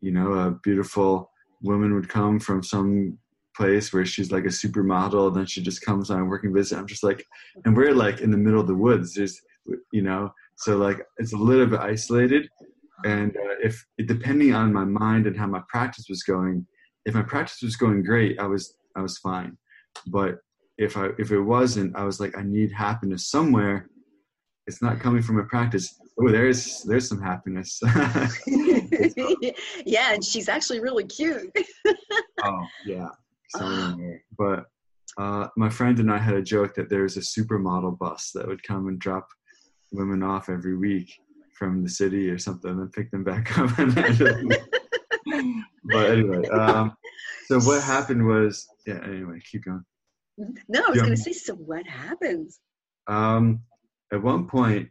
You 0.00 0.12
know, 0.12 0.32
a 0.32 0.50
beautiful 0.62 1.30
woman 1.62 1.94
would 1.94 2.08
come 2.08 2.38
from 2.38 2.62
some 2.62 3.18
place 3.56 3.92
where 3.92 4.04
she's 4.04 4.32
like 4.32 4.44
a 4.44 4.48
supermodel 4.48 5.28
and 5.28 5.36
then 5.36 5.46
she 5.46 5.62
just 5.62 5.84
comes 5.84 6.10
on 6.10 6.20
a 6.20 6.24
working 6.24 6.52
visit 6.52 6.76
i'm 6.76 6.86
just 6.86 7.04
like 7.04 7.24
and 7.64 7.76
we're 7.76 7.94
like 7.94 8.20
in 8.20 8.30
the 8.30 8.36
middle 8.36 8.60
of 8.60 8.66
the 8.66 8.74
woods 8.74 9.14
there's 9.14 9.40
you 9.92 10.02
know 10.02 10.30
so 10.56 10.76
like 10.76 11.00
it's 11.18 11.32
a 11.32 11.36
little 11.36 11.66
bit 11.66 11.80
isolated 11.80 12.48
and 13.04 13.36
uh, 13.36 13.54
if 13.62 13.84
it 13.98 14.06
depending 14.06 14.54
on 14.54 14.72
my 14.72 14.84
mind 14.84 15.26
and 15.26 15.38
how 15.38 15.46
my 15.46 15.62
practice 15.68 16.06
was 16.08 16.22
going 16.22 16.66
if 17.06 17.14
my 17.14 17.22
practice 17.22 17.62
was 17.62 17.76
going 17.76 18.02
great 18.02 18.38
i 18.40 18.46
was 18.46 18.76
i 18.96 19.00
was 19.00 19.18
fine 19.18 19.56
but 20.08 20.38
if 20.78 20.96
I 20.96 21.10
if 21.18 21.30
it 21.30 21.40
wasn't, 21.40 21.96
I 21.96 22.04
was 22.04 22.20
like, 22.20 22.36
I 22.36 22.42
need 22.42 22.72
happiness 22.72 23.28
somewhere. 23.28 23.88
It's 24.66 24.82
not 24.82 25.00
coming 25.00 25.22
from 25.22 25.38
a 25.38 25.44
practice. 25.44 25.98
Oh, 26.20 26.30
there's 26.30 26.82
there's 26.82 27.08
some 27.08 27.20
happiness. 27.20 27.80
yeah, 29.84 30.14
and 30.14 30.24
she's 30.24 30.48
actually 30.48 30.80
really 30.80 31.04
cute. 31.04 31.54
oh 32.44 32.66
yeah, 32.86 33.08
but 34.38 34.64
uh, 35.18 35.48
my 35.56 35.68
friend 35.68 36.00
and 36.00 36.10
I 36.10 36.18
had 36.18 36.34
a 36.34 36.42
joke 36.42 36.74
that 36.74 36.90
there's 36.90 37.16
a 37.16 37.20
supermodel 37.20 37.98
bus 37.98 38.32
that 38.34 38.46
would 38.46 38.62
come 38.62 38.88
and 38.88 38.98
drop 38.98 39.28
women 39.92 40.22
off 40.22 40.48
every 40.48 40.76
week 40.76 41.12
from 41.56 41.82
the 41.82 41.88
city 41.88 42.28
or 42.30 42.38
something 42.38 42.70
and 42.70 42.92
pick 42.92 43.10
them 43.12 43.22
back 43.22 43.56
up. 43.58 43.70
but 45.84 46.10
anyway, 46.10 46.48
um, 46.48 46.96
so 47.46 47.60
what 47.60 47.82
happened 47.82 48.26
was, 48.26 48.66
yeah. 48.86 49.00
Anyway, 49.04 49.40
keep 49.50 49.64
going. 49.64 49.84
No, 50.38 50.82
I 50.86 50.90
was 50.90 51.00
going 51.00 51.14
to 51.14 51.16
say. 51.16 51.32
So 51.32 51.54
what 51.54 51.86
happens? 51.86 52.60
Um, 53.06 53.60
at 54.12 54.22
one 54.22 54.46
point, 54.46 54.88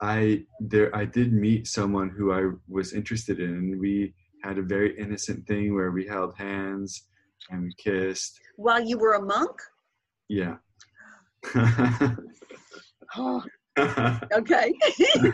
I 0.00 0.44
there 0.60 0.94
I 0.94 1.04
did 1.04 1.32
meet 1.32 1.66
someone 1.66 2.10
who 2.10 2.32
I 2.32 2.50
was 2.68 2.92
interested 2.92 3.40
in, 3.40 3.50
and 3.50 3.80
we 3.80 4.14
had 4.42 4.58
a 4.58 4.62
very 4.62 4.98
innocent 4.98 5.46
thing 5.46 5.74
where 5.74 5.90
we 5.90 6.06
held 6.06 6.36
hands 6.36 7.06
and 7.50 7.62
we 7.64 7.74
kissed. 7.78 8.38
While 8.56 8.84
you 8.84 8.98
were 8.98 9.14
a 9.14 9.22
monk? 9.22 9.58
Yeah. 10.28 10.56
oh, 13.16 13.42
okay. 13.78 14.72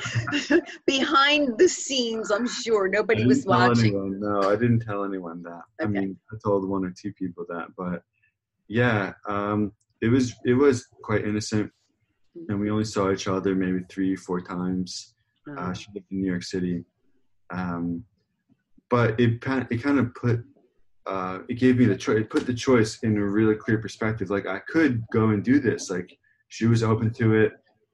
Behind 0.87 1.59
the 1.59 1.69
scenes, 1.69 2.31
I'm 2.31 2.49
sure 2.49 2.89
nobody 2.89 3.27
was 3.27 3.45
watching. 3.45 3.95
Anyone, 3.97 4.21
no, 4.21 4.51
I 4.51 4.57
didn't 4.57 4.81
tell 4.81 5.05
anyone 5.05 5.43
that. 5.43 5.63
Okay. 5.83 5.85
I 5.85 5.87
mean, 5.87 6.17
I 6.33 6.37
told 6.45 6.69
one 6.69 6.85
or 6.85 6.93
two 7.01 7.13
people 7.15 7.45
that, 7.49 7.69
but 7.77 8.03
yeah, 8.71 9.15
um, 9.29 9.73
it 10.01 10.09
was 10.09 10.35
it 10.45 10.55
was 10.55 10.87
quite 11.03 11.25
innocent, 11.27 11.71
and 12.49 12.61
we 12.61 12.71
only 12.71 12.85
saw 12.85 13.11
each 13.11 13.27
other 13.27 13.55
maybe 13.55 13.81
three, 13.91 14.15
four 14.15 14.41
times. 14.41 15.15
Uh, 15.51 15.55
oh. 15.59 15.73
she 15.75 15.89
lived 15.93 16.07
in 16.13 16.21
New 16.21 16.29
York 16.29 16.45
City, 16.45 16.85
um, 17.53 18.05
but 18.89 19.19
it 19.19 19.45
it 19.71 19.83
kind 19.83 19.99
of 19.99 20.15
put 20.15 20.45
uh, 21.07 21.41
it 21.49 21.55
gave 21.55 21.79
me 21.79 21.85
the 21.85 21.97
choice. 21.97 22.19
It 22.19 22.31
put 22.31 22.47
the 22.47 22.55
choice 22.55 23.01
in 23.03 23.19
a 23.19 23.25
really 23.25 23.57
clear 23.57 23.79
perspective. 23.79 24.31
Like 24.31 24.47
I 24.47 24.61
could 24.61 25.03
go 25.13 25.31
and 25.31 25.43
do 25.43 25.59
this. 25.59 25.91
Like 25.91 26.17
she 26.49 26.67
was 26.67 26.85
open 26.85 27.13
to 27.15 27.35
it. 27.35 27.53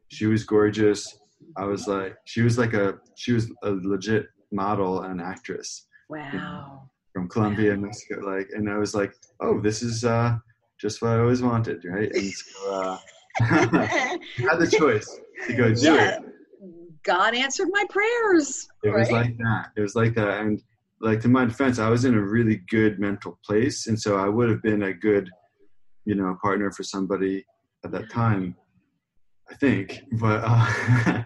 She 0.09 0.27
was 0.27 0.45
gorgeous. 0.45 1.19
I 1.57 1.65
was 1.65 1.89
like, 1.89 2.17
she 2.27 2.43
was 2.43 2.59
like 2.59 2.75
a, 2.75 2.99
she 3.17 3.33
was 3.33 3.51
a 3.63 3.71
legit 3.71 4.27
model 4.53 5.03
and 5.03 5.23
actress. 5.23 5.87
Wow. 6.11 6.91
From 7.15 7.29
Colombia, 7.29 7.75
wow. 7.75 7.81
Mexico. 7.81 8.21
Like, 8.21 8.49
and 8.53 8.69
I 8.69 8.77
was 8.77 8.95
like, 8.95 9.15
oh, 9.41 9.59
this 9.61 9.83
is 9.83 10.05
uh, 10.05 10.37
just 10.81 11.03
what 11.03 11.13
I 11.13 11.21
always 11.21 11.43
wanted, 11.43 11.85
right? 11.85 12.13
And 12.13 12.33
so 12.33 12.73
uh, 12.73 12.99
I 13.41 14.19
had 14.37 14.59
the 14.59 14.75
choice 14.79 15.21
to 15.47 15.55
go 15.55 15.73
do 15.73 15.95
yeah. 15.95 16.19
it. 16.19 16.23
God 17.05 17.35
answered 17.35 17.69
my 17.71 17.85
prayers. 17.89 18.69
It 18.83 18.89
right? 18.89 19.01
was 19.01 19.11
like 19.11 19.37
that. 19.39 19.71
It 19.77 19.81
was 19.81 19.95
like 19.95 20.15
that, 20.17 20.41
and 20.41 20.63
like 21.01 21.21
to 21.21 21.29
my 21.29 21.45
defense, 21.45 21.79
I 21.79 21.89
was 21.89 22.05
in 22.05 22.15
a 22.15 22.21
really 22.21 22.63
good 22.69 22.99
mental 22.99 23.39
place, 23.45 23.87
and 23.87 24.01
so 24.01 24.17
I 24.17 24.29
would 24.29 24.49
have 24.51 24.63
been 24.63 24.83
a 24.85 24.93
good, 24.93 25.31
you 26.05 26.15
know, 26.15 26.37
partner 26.43 26.71
for 26.73 26.83
somebody 26.83 27.45
at 27.85 27.93
that 27.93 28.11
time. 28.11 28.57
I 29.49 29.55
think, 29.55 30.03
but 30.13 30.43
uh, 30.43 30.49
I, 30.49 31.25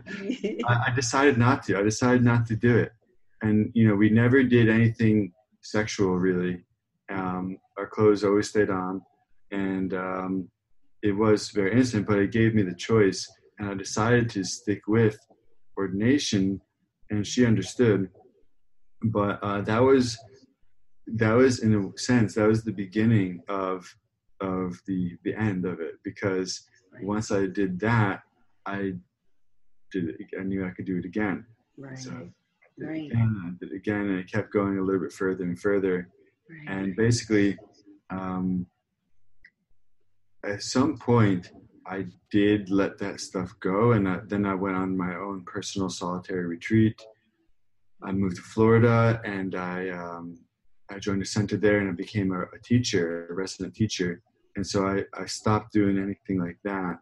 I 0.69 0.92
decided 0.95 1.38
not 1.38 1.62
to. 1.64 1.78
I 1.78 1.83
decided 1.83 2.23
not 2.23 2.47
to 2.47 2.57
do 2.57 2.76
it, 2.76 2.92
and 3.40 3.71
you 3.75 3.88
know, 3.88 3.95
we 3.95 4.11
never 4.11 4.42
did 4.42 4.69
anything 4.69 5.33
sexual 5.62 6.16
really. 6.16 6.62
Um, 7.11 7.57
our 7.78 7.87
clothes 7.87 8.23
always 8.23 8.50
stayed 8.50 8.71
on, 8.71 9.00
and 9.50 9.95
um, 9.95 10.49
it 11.02 11.12
was 11.12 11.50
very 11.50 11.73
innocent. 11.73 12.07
But 12.07 12.19
it 12.19 12.33
gave 12.33 12.54
me 12.54 12.62
the 12.62 12.75
choice, 12.75 13.30
and 13.59 13.69
I 13.69 13.75
decided 13.75 14.30
to 14.30 14.45
stick 14.45 14.83
with 14.87 15.19
ordination, 15.76 16.61
and 17.11 17.26
she 17.26 17.47
understood 17.47 18.11
but 19.02 19.42
uh, 19.42 19.61
that 19.62 19.83
was 19.83 20.19
that 21.07 21.33
was 21.33 21.61
in 21.61 21.75
a 21.75 21.99
sense 21.99 22.35
that 22.35 22.47
was 22.47 22.62
the 22.62 22.73
beginning 22.73 23.42
of 23.49 23.87
of 24.40 24.78
the 24.87 25.16
the 25.25 25.35
end 25.35 25.64
of 25.64 25.80
it 25.80 25.95
because 26.04 26.66
once 27.02 27.30
I 27.30 27.47
did 27.47 27.80
that, 27.80 28.21
I 28.66 28.92
did 29.92 30.11
it. 30.11 30.16
I 30.38 30.42
knew 30.42 30.66
I 30.66 30.71
could 30.71 30.87
do 30.87 30.99
it 30.99 31.04
again. 31.04 31.47
Right. 31.78 31.99
So 31.99 32.11
I 32.11 32.85
right. 32.85 33.11
Again, 33.11 33.42
I 33.47 33.64
did 33.64 33.73
it 33.73 33.76
again, 33.76 34.09
and 34.09 34.19
it 34.19 34.30
kept 34.30 34.52
going 34.52 34.78
a 34.78 34.83
little 34.83 35.00
bit 35.00 35.12
further 35.12 35.45
and 35.45 35.59
further. 35.59 36.09
Right. 36.49 36.76
And 36.76 36.97
basically, 36.97 37.57
um, 38.11 38.66
at 40.45 40.63
some 40.63 40.97
point, 40.97 41.51
I 41.87 42.07
did 42.31 42.71
let 42.71 42.99
that 42.99 43.21
stuff 43.21 43.53
go, 43.61 43.93
and 43.93 44.09
I, 44.09 44.21
then 44.27 44.47
I 44.47 44.55
went 44.55 44.77
on 44.77 44.97
my 44.97 45.17
own 45.17 45.45
personal 45.45 45.91
solitary 45.91 46.47
retreat. 46.47 47.01
I 48.03 48.13
moved 48.13 48.37
to 48.37 48.43
Florida 48.43 49.21
and 49.25 49.55
I 49.55 49.91
um, 49.91 50.39
I 50.91 50.99
joined 50.99 51.23
a 51.23 51.27
center 51.27 51.57
there 51.57 51.79
and 51.81 51.91
I 51.91 51.93
became 51.93 52.33
a, 52.33 52.43
a, 52.43 52.59
teacher, 52.65 53.29
a 53.29 53.35
resident 53.35 53.75
teacher. 53.75 54.23
And 54.57 54.67
so 54.67 54.87
I, 54.87 55.05
I 55.15 55.27
stopped 55.27 55.73
doing 55.73 55.99
anything 55.99 56.41
like 56.41 56.59
that 56.65 56.99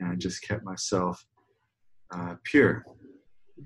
and 0.00 0.10
I 0.10 0.16
just 0.16 0.42
kept 0.42 0.64
myself 0.64 1.24
uh, 2.12 2.34
pure, 2.44 2.84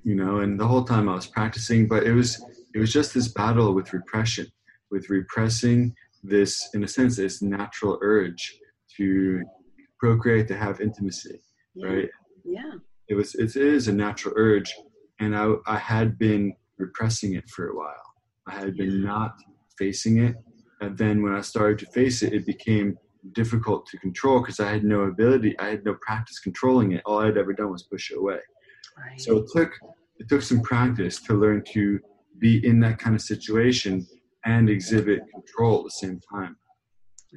you 0.02 0.14
know. 0.14 0.40
And 0.40 0.60
the 0.60 0.66
whole 0.66 0.84
time 0.84 1.08
I 1.08 1.14
was 1.14 1.26
practicing, 1.26 1.88
but 1.88 2.02
it 2.02 2.12
was 2.12 2.44
it 2.74 2.78
was 2.78 2.92
just 2.92 3.14
this 3.14 3.28
battle 3.28 3.72
with 3.74 3.92
repression, 3.92 4.46
with 4.90 5.08
repressing 5.08 5.94
this, 6.22 6.70
in 6.74 6.84
a 6.84 6.88
sense, 6.88 7.16
this 7.16 7.40
natural 7.40 7.98
urge 8.02 8.58
to 8.96 9.42
procreate, 9.98 10.48
to 10.48 10.56
have 10.56 10.80
intimacy, 10.80 11.40
yeah. 11.74 11.86
right? 11.86 12.08
Yeah. 12.44 12.72
It 13.08 13.14
was 13.14 13.34
it 13.34 13.54
is 13.56 13.88
a 13.88 13.92
natural 13.92 14.34
urge, 14.36 14.74
and 15.20 15.36
I 15.36 15.52
I 15.66 15.78
had 15.78 16.18
been 16.18 16.54
repressing 16.78 17.34
it 17.34 17.48
for 17.48 17.68
a 17.68 17.76
while. 17.76 18.06
I 18.46 18.54
had 18.54 18.76
been 18.76 19.02
not 19.02 19.34
facing 19.78 20.18
it. 20.18 20.36
And 20.80 20.96
then 20.98 21.22
when 21.22 21.34
I 21.34 21.40
started 21.40 21.78
to 21.80 21.86
face 21.86 22.22
it, 22.22 22.32
it 22.32 22.46
became 22.46 22.98
difficult 23.32 23.86
to 23.86 23.98
control 23.98 24.40
because 24.40 24.60
I 24.60 24.70
had 24.70 24.84
no 24.84 25.02
ability, 25.02 25.58
I 25.58 25.68
had 25.68 25.84
no 25.84 25.96
practice 26.02 26.38
controlling 26.40 26.92
it. 26.92 27.02
All 27.06 27.20
I 27.20 27.26
had 27.26 27.38
ever 27.38 27.52
done 27.52 27.70
was 27.70 27.84
push 27.84 28.10
it 28.10 28.18
away. 28.18 28.40
Right. 28.98 29.20
So 29.20 29.38
it 29.38 29.46
took 29.54 29.72
it 30.18 30.28
took 30.28 30.42
some 30.42 30.60
practice 30.60 31.20
to 31.22 31.34
learn 31.34 31.62
to 31.72 31.98
be 32.38 32.64
in 32.66 32.80
that 32.80 32.98
kind 32.98 33.16
of 33.16 33.22
situation 33.22 34.06
and 34.44 34.68
exhibit 34.68 35.20
control 35.32 35.78
at 35.78 35.84
the 35.84 35.90
same 35.90 36.20
time. 36.32 36.56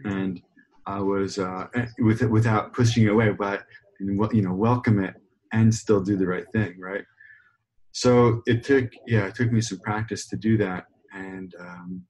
And 0.04 0.42
I 0.88 1.00
was 1.00 1.38
uh, 1.38 1.68
with 2.00 2.22
without 2.24 2.74
pushing 2.74 3.04
it 3.04 3.12
away, 3.12 3.32
but 3.32 3.64
you 4.00 4.42
know, 4.42 4.54
welcome 4.54 5.04
it 5.04 5.16
and 5.54 5.74
still 5.74 6.02
do 6.02 6.18
the 6.18 6.28
right 6.28 6.46
thing, 6.54 6.80
right? 6.80 7.04
so 7.98 8.44
it 8.46 8.64
took 8.64 8.92
yeah 9.08 9.26
it 9.26 9.34
took 9.34 9.52
me 9.52 9.60
some 9.60 9.80
practice 9.80 10.28
to 10.28 10.38
do 10.38 10.56
that 10.56 10.86
and 11.14 11.56
um, 11.60 12.04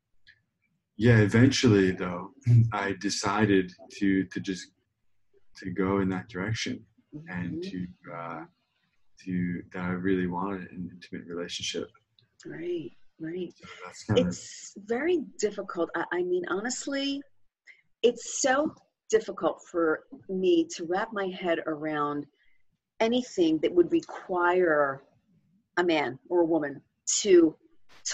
yeah 0.97 1.19
eventually 1.19 1.91
though 1.91 2.31
i 2.73 2.93
decided 2.99 3.71
to 3.89 4.25
to 4.25 4.41
just 4.41 4.71
to 5.55 5.71
go 5.71 5.99
in 5.99 6.09
that 6.09 6.27
direction 6.27 6.83
and 7.29 7.63
mm-hmm. 7.63 7.69
to 7.69 8.13
uh, 8.13 8.43
to 9.23 9.61
that 9.71 9.83
i 9.83 9.95
really 10.07 10.27
wanted 10.27 10.69
an 10.71 10.89
intimate 10.93 11.25
relationship 11.33 11.87
right 12.45 12.91
right 13.21 13.53
so 13.93 14.13
it's 14.15 14.73
of, 14.75 14.83
very 14.87 15.19
difficult 15.39 15.89
I, 15.95 16.03
I 16.11 16.23
mean 16.23 16.43
honestly 16.49 17.21
it's 18.07 18.41
so 18.41 18.73
difficult 19.09 19.61
for 19.69 20.05
me 20.29 20.65
to 20.75 20.85
wrap 20.85 21.09
my 21.11 21.27
head 21.27 21.59
around 21.67 22.25
anything 23.01 23.59
that 23.61 23.73
would 23.73 23.91
require 23.91 25.03
a 25.75 25.83
man 25.83 26.17
or 26.29 26.41
a 26.41 26.45
woman 26.45 26.81
to 27.19 27.53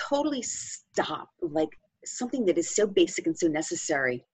totally 0.09 0.41
stop 0.41 1.29
like 1.41 1.69
something 2.03 2.43
that 2.43 2.57
is 2.57 2.75
so 2.75 2.87
basic 2.87 3.27
and 3.27 3.37
so 3.37 3.47
necessary. 3.47 4.25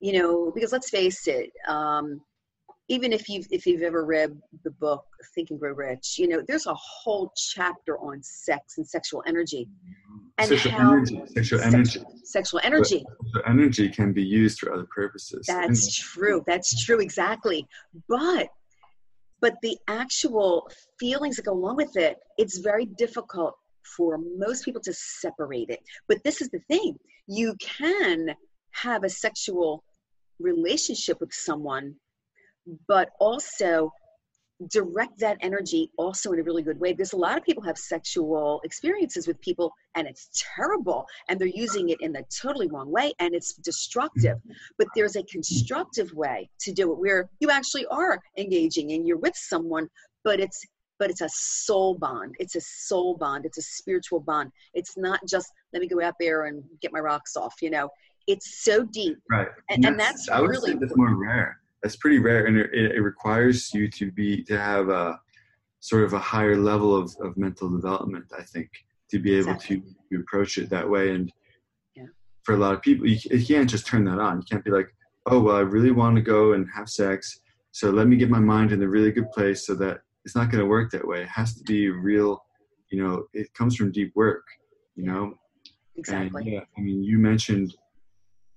You 0.00 0.18
know 0.18 0.52
because 0.52 0.72
let's 0.72 0.90
face 0.90 1.28
it 1.28 1.50
um, 1.68 2.20
even 2.88 3.12
if 3.12 3.28
you've 3.28 3.46
if 3.50 3.66
you've 3.66 3.82
ever 3.82 4.04
read 4.04 4.36
the 4.62 4.70
book 4.70 5.04
think 5.34 5.50
and 5.50 5.58
grow 5.58 5.72
rich 5.72 6.16
you 6.18 6.28
know 6.28 6.42
there's 6.46 6.66
a 6.66 6.74
whole 6.74 7.32
chapter 7.36 7.98
on 7.98 8.22
sex 8.22 8.76
and 8.76 8.86
sexual 8.86 9.22
energy 9.26 9.68
mm-hmm. 9.68 10.26
and 10.38 10.48
sexual 10.48 10.72
how 10.72 10.92
energy 10.92 11.22
sexual 11.34 11.60
energy. 11.60 12.00
sexual 12.24 12.60
energy. 12.62 13.04
sexual 13.04 13.42
energy 13.46 13.88
can 13.88 14.12
be 14.12 14.22
used 14.22 14.58
for 14.58 14.72
other 14.72 14.86
purposes. 14.94 15.46
That's 15.46 15.96
true. 15.96 16.42
That's 16.46 16.84
true. 16.84 17.00
Exactly. 17.00 17.66
But 18.08 18.48
but 19.40 19.54
the 19.62 19.76
actual 19.88 20.70
feelings 20.98 21.36
that 21.36 21.44
go 21.44 21.52
along 21.52 21.76
with 21.76 21.96
it 21.96 22.18
it's 22.38 22.58
very 22.58 22.86
difficult 22.86 23.54
for 23.96 24.18
most 24.36 24.64
people 24.64 24.80
to 24.82 24.92
separate 24.94 25.70
it. 25.70 25.80
But 26.08 26.24
this 26.24 26.40
is 26.40 26.48
the 26.48 26.60
thing. 26.70 26.98
You 27.26 27.54
can 27.60 28.34
have 28.72 29.04
a 29.04 29.08
sexual 29.08 29.84
relationship 30.40 31.20
with 31.20 31.32
someone 31.32 31.94
but 32.86 33.10
also 33.18 33.92
direct 34.70 35.18
that 35.18 35.36
energy 35.40 35.90
also 35.98 36.32
in 36.32 36.38
a 36.38 36.42
really 36.42 36.62
good 36.62 36.78
way 36.78 36.92
because 36.92 37.12
a 37.12 37.16
lot 37.16 37.36
of 37.36 37.44
people 37.44 37.62
have 37.62 37.76
sexual 37.76 38.60
experiences 38.64 39.26
with 39.26 39.40
people 39.40 39.72
and 39.94 40.06
it's 40.06 40.28
terrible 40.56 41.06
and 41.28 41.38
they're 41.38 41.48
using 41.48 41.88
it 41.88 42.00
in 42.00 42.12
the 42.12 42.24
totally 42.40 42.68
wrong 42.68 42.90
way 42.90 43.12
and 43.18 43.34
it's 43.34 43.54
destructive. 43.54 44.38
Mm-hmm. 44.38 44.52
But 44.78 44.88
there's 44.94 45.16
a 45.16 45.22
constructive 45.24 46.12
way 46.12 46.48
to 46.60 46.72
do 46.72 46.92
it 46.92 46.98
where 46.98 47.28
you 47.40 47.50
actually 47.50 47.86
are 47.86 48.20
engaging 48.38 48.92
and 48.92 49.06
you're 49.06 49.18
with 49.18 49.36
someone 49.36 49.88
but 50.22 50.40
it's 50.40 50.64
but 51.00 51.10
it's 51.10 51.22
a 51.22 51.28
soul 51.28 51.98
bond. 51.98 52.36
It's 52.38 52.54
a 52.54 52.60
soul 52.60 53.16
bond. 53.16 53.44
It's 53.44 53.58
a 53.58 53.62
spiritual 53.62 54.20
bond. 54.20 54.52
It's 54.74 54.96
not 54.96 55.18
just 55.28 55.50
let 55.72 55.82
me 55.82 55.88
go 55.88 56.00
out 56.00 56.14
there 56.20 56.46
and 56.46 56.62
get 56.80 56.92
my 56.92 57.00
rocks 57.00 57.36
off 57.36 57.54
you 57.60 57.70
know? 57.70 57.88
It's 58.26 58.64
so 58.64 58.84
deep. 58.84 59.18
Right. 59.30 59.48
And, 59.68 59.84
and 59.84 60.00
that's, 60.00 60.30
I 60.30 60.40
would 60.40 60.48
really 60.48 60.72
say 60.72 60.78
that's 60.80 60.96
more 60.96 61.14
rare 61.14 61.58
that's 61.84 61.96
pretty 61.96 62.18
rare 62.18 62.46
and 62.46 62.56
it, 62.56 62.70
it 62.72 63.00
requires 63.00 63.72
you 63.74 63.88
to 63.90 64.10
be 64.10 64.42
to 64.42 64.58
have 64.58 64.88
a 64.88 65.20
sort 65.80 66.02
of 66.02 66.14
a 66.14 66.18
higher 66.18 66.56
level 66.56 66.96
of, 66.96 67.14
of 67.20 67.36
mental 67.36 67.68
development 67.68 68.24
i 68.38 68.42
think 68.42 68.70
to 69.10 69.18
be 69.20 69.34
able 69.34 69.52
Exactly. 69.52 69.80
to, 69.80 70.16
to 70.16 70.20
approach 70.22 70.56
it 70.58 70.70
that 70.70 70.88
way 70.88 71.10
and 71.10 71.30
Yeah. 71.94 72.06
for 72.42 72.54
a 72.54 72.58
lot 72.58 72.74
of 72.74 72.80
people 72.82 73.06
you, 73.06 73.18
you 73.30 73.44
can't 73.46 73.68
just 73.70 73.86
turn 73.86 74.04
that 74.06 74.18
on. 74.18 74.38
You 74.38 74.44
can't 74.50 74.64
be 74.64 74.70
like 74.70 74.88
oh 75.26 75.40
well 75.40 75.56
i 75.56 75.60
really 75.60 75.90
want 75.92 76.16
to 76.16 76.22
go 76.22 76.54
and 76.54 76.66
have 76.74 76.88
sex 76.88 77.40
so 77.70 77.90
let 77.90 78.06
me 78.08 78.16
get 78.16 78.30
my 78.30 78.40
mind 78.40 78.72
in 78.72 78.82
a 78.82 78.88
really 78.88 79.12
good 79.12 79.30
place 79.32 79.66
so 79.66 79.74
that 79.74 79.98
it's 80.24 80.34
not 80.34 80.50
going 80.50 80.62
to 80.62 80.66
work 80.76 80.90
that 80.92 81.06
way. 81.06 81.20
It 81.22 81.28
has 81.28 81.54
to 81.58 81.62
be 81.64 81.90
real 81.90 82.42
you 82.90 82.98
know 83.02 83.24
it 83.34 83.52
comes 83.54 83.76
from 83.76 83.92
deep 83.92 84.12
work 84.16 84.44
you 84.96 85.04
know? 85.04 85.34
Exactly. 85.96 86.42
and 86.42 86.52
yeah, 86.52 86.60
I 86.76 86.80
mean, 86.80 87.02
you 87.04 87.18
mentioned 87.18 87.74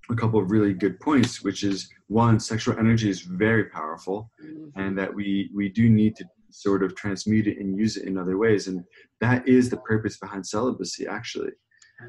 a 0.10 0.16
couple 0.16 0.40
of 0.40 0.50
really 0.52 0.74
good 0.74 1.00
points, 1.00 1.44
which 1.44 1.64
is 1.64 1.90
one, 2.08 2.40
sexual 2.40 2.78
energy 2.80 3.10
is 3.10 3.22
very 3.22 3.66
powerful, 3.66 4.32
Mhm. 4.42 4.72
and 4.76 4.98
that 4.98 5.14
we 5.14 5.50
we 5.54 5.70
do 5.70 5.90
need 5.90 6.16
to 6.16 6.26
sort 6.50 6.82
of 6.84 6.96
transmute 6.96 7.48
it 7.48 7.58
and 7.60 7.78
use 7.78 7.98
it 7.98 8.06
in 8.08 8.18
other 8.18 8.38
ways, 8.38 8.68
and 8.68 8.84
that 9.20 9.48
is 9.48 9.70
the 9.70 9.78
purpose 9.78 10.18
behind 10.18 10.46
celibacy. 10.46 11.06
Actually, 11.08 11.52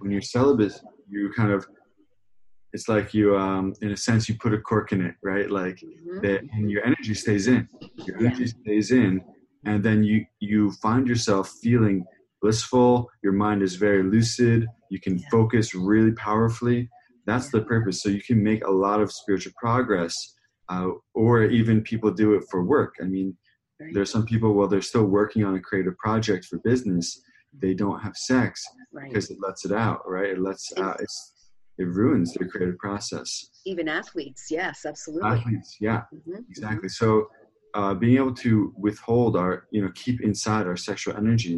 when 0.00 0.10
you're 0.12 0.20
celibate, 0.22 0.80
you 1.08 1.30
kind 1.36 1.52
of 1.52 1.66
it's 2.74 2.86
like 2.88 3.14
you, 3.14 3.34
um, 3.34 3.72
in 3.80 3.90
a 3.92 3.96
sense, 3.96 4.28
you 4.28 4.34
put 4.38 4.52
a 4.52 4.58
cork 4.60 4.92
in 4.92 5.00
it, 5.00 5.14
right? 5.22 5.50
Like 5.50 5.78
Mhm. 5.80 6.20
that, 6.22 6.42
and 6.52 6.70
your 6.70 6.84
energy 6.84 7.14
stays 7.14 7.48
in. 7.48 7.66
Your 8.06 8.18
energy 8.18 8.46
stays 8.46 8.90
in, 8.92 9.22
and 9.64 9.82
then 9.82 10.04
you 10.04 10.26
you 10.40 10.70
find 10.72 11.08
yourself 11.08 11.50
feeling 11.62 12.04
blissful. 12.42 13.10
Your 13.22 13.32
mind 13.32 13.62
is 13.62 13.74
very 13.76 14.02
lucid. 14.02 14.66
You 14.90 15.00
can 15.00 15.18
Yeah. 15.18 15.28
focus 15.30 15.74
really 15.74 16.12
powerfully. 16.12 16.88
That's 17.28 17.50
the 17.50 17.60
purpose. 17.60 18.02
So 18.02 18.08
you 18.08 18.22
can 18.22 18.42
make 18.42 18.64
a 18.64 18.70
lot 18.70 19.00
of 19.02 19.12
spiritual 19.12 19.52
progress, 19.60 20.14
uh, 20.70 20.88
or 21.14 21.44
even 21.44 21.82
people 21.82 22.10
do 22.10 22.28
it 22.36 22.44
for 22.50 22.64
work. 22.64 22.94
I 23.02 23.04
mean, 23.04 23.36
there's 23.92 24.10
some 24.10 24.24
people 24.24 24.54
while 24.54 24.66
they're 24.66 24.80
still 24.92 25.04
working 25.04 25.44
on 25.44 25.54
a 25.54 25.60
creative 25.60 25.96
project 25.98 26.46
for 26.46 26.58
business, 26.64 27.06
they 27.64 27.74
don't 27.74 28.00
have 28.00 28.16
sex 28.16 28.64
right 28.92 29.08
because 29.08 29.30
it 29.30 29.38
lets 29.46 29.64
it 29.66 29.72
out, 29.72 30.00
right? 30.06 30.30
It 30.30 30.40
lets 30.48 30.72
out. 30.78 30.96
It's 31.00 31.18
it 31.78 31.86
ruins 31.86 32.34
their 32.34 32.48
creative 32.48 32.78
process. 32.78 33.30
even 33.72 33.86
athletes 34.00 34.42
yes 34.50 34.76
absolutely 34.84 35.30
Athletes, 35.30 35.70
yeah 35.88 36.02
Mhm. 36.12 36.44
exactly 36.50 36.88
so 37.00 37.08
uh, 37.78 37.92
being 38.02 38.16
able 38.22 38.34
to 38.46 38.52
withhold 38.86 39.32
our 39.42 39.52
you 39.74 39.80
know 39.82 39.90
keep 40.04 40.16
inside 40.28 40.64
our 40.70 40.76
sexual 40.90 41.14
energy 41.22 41.56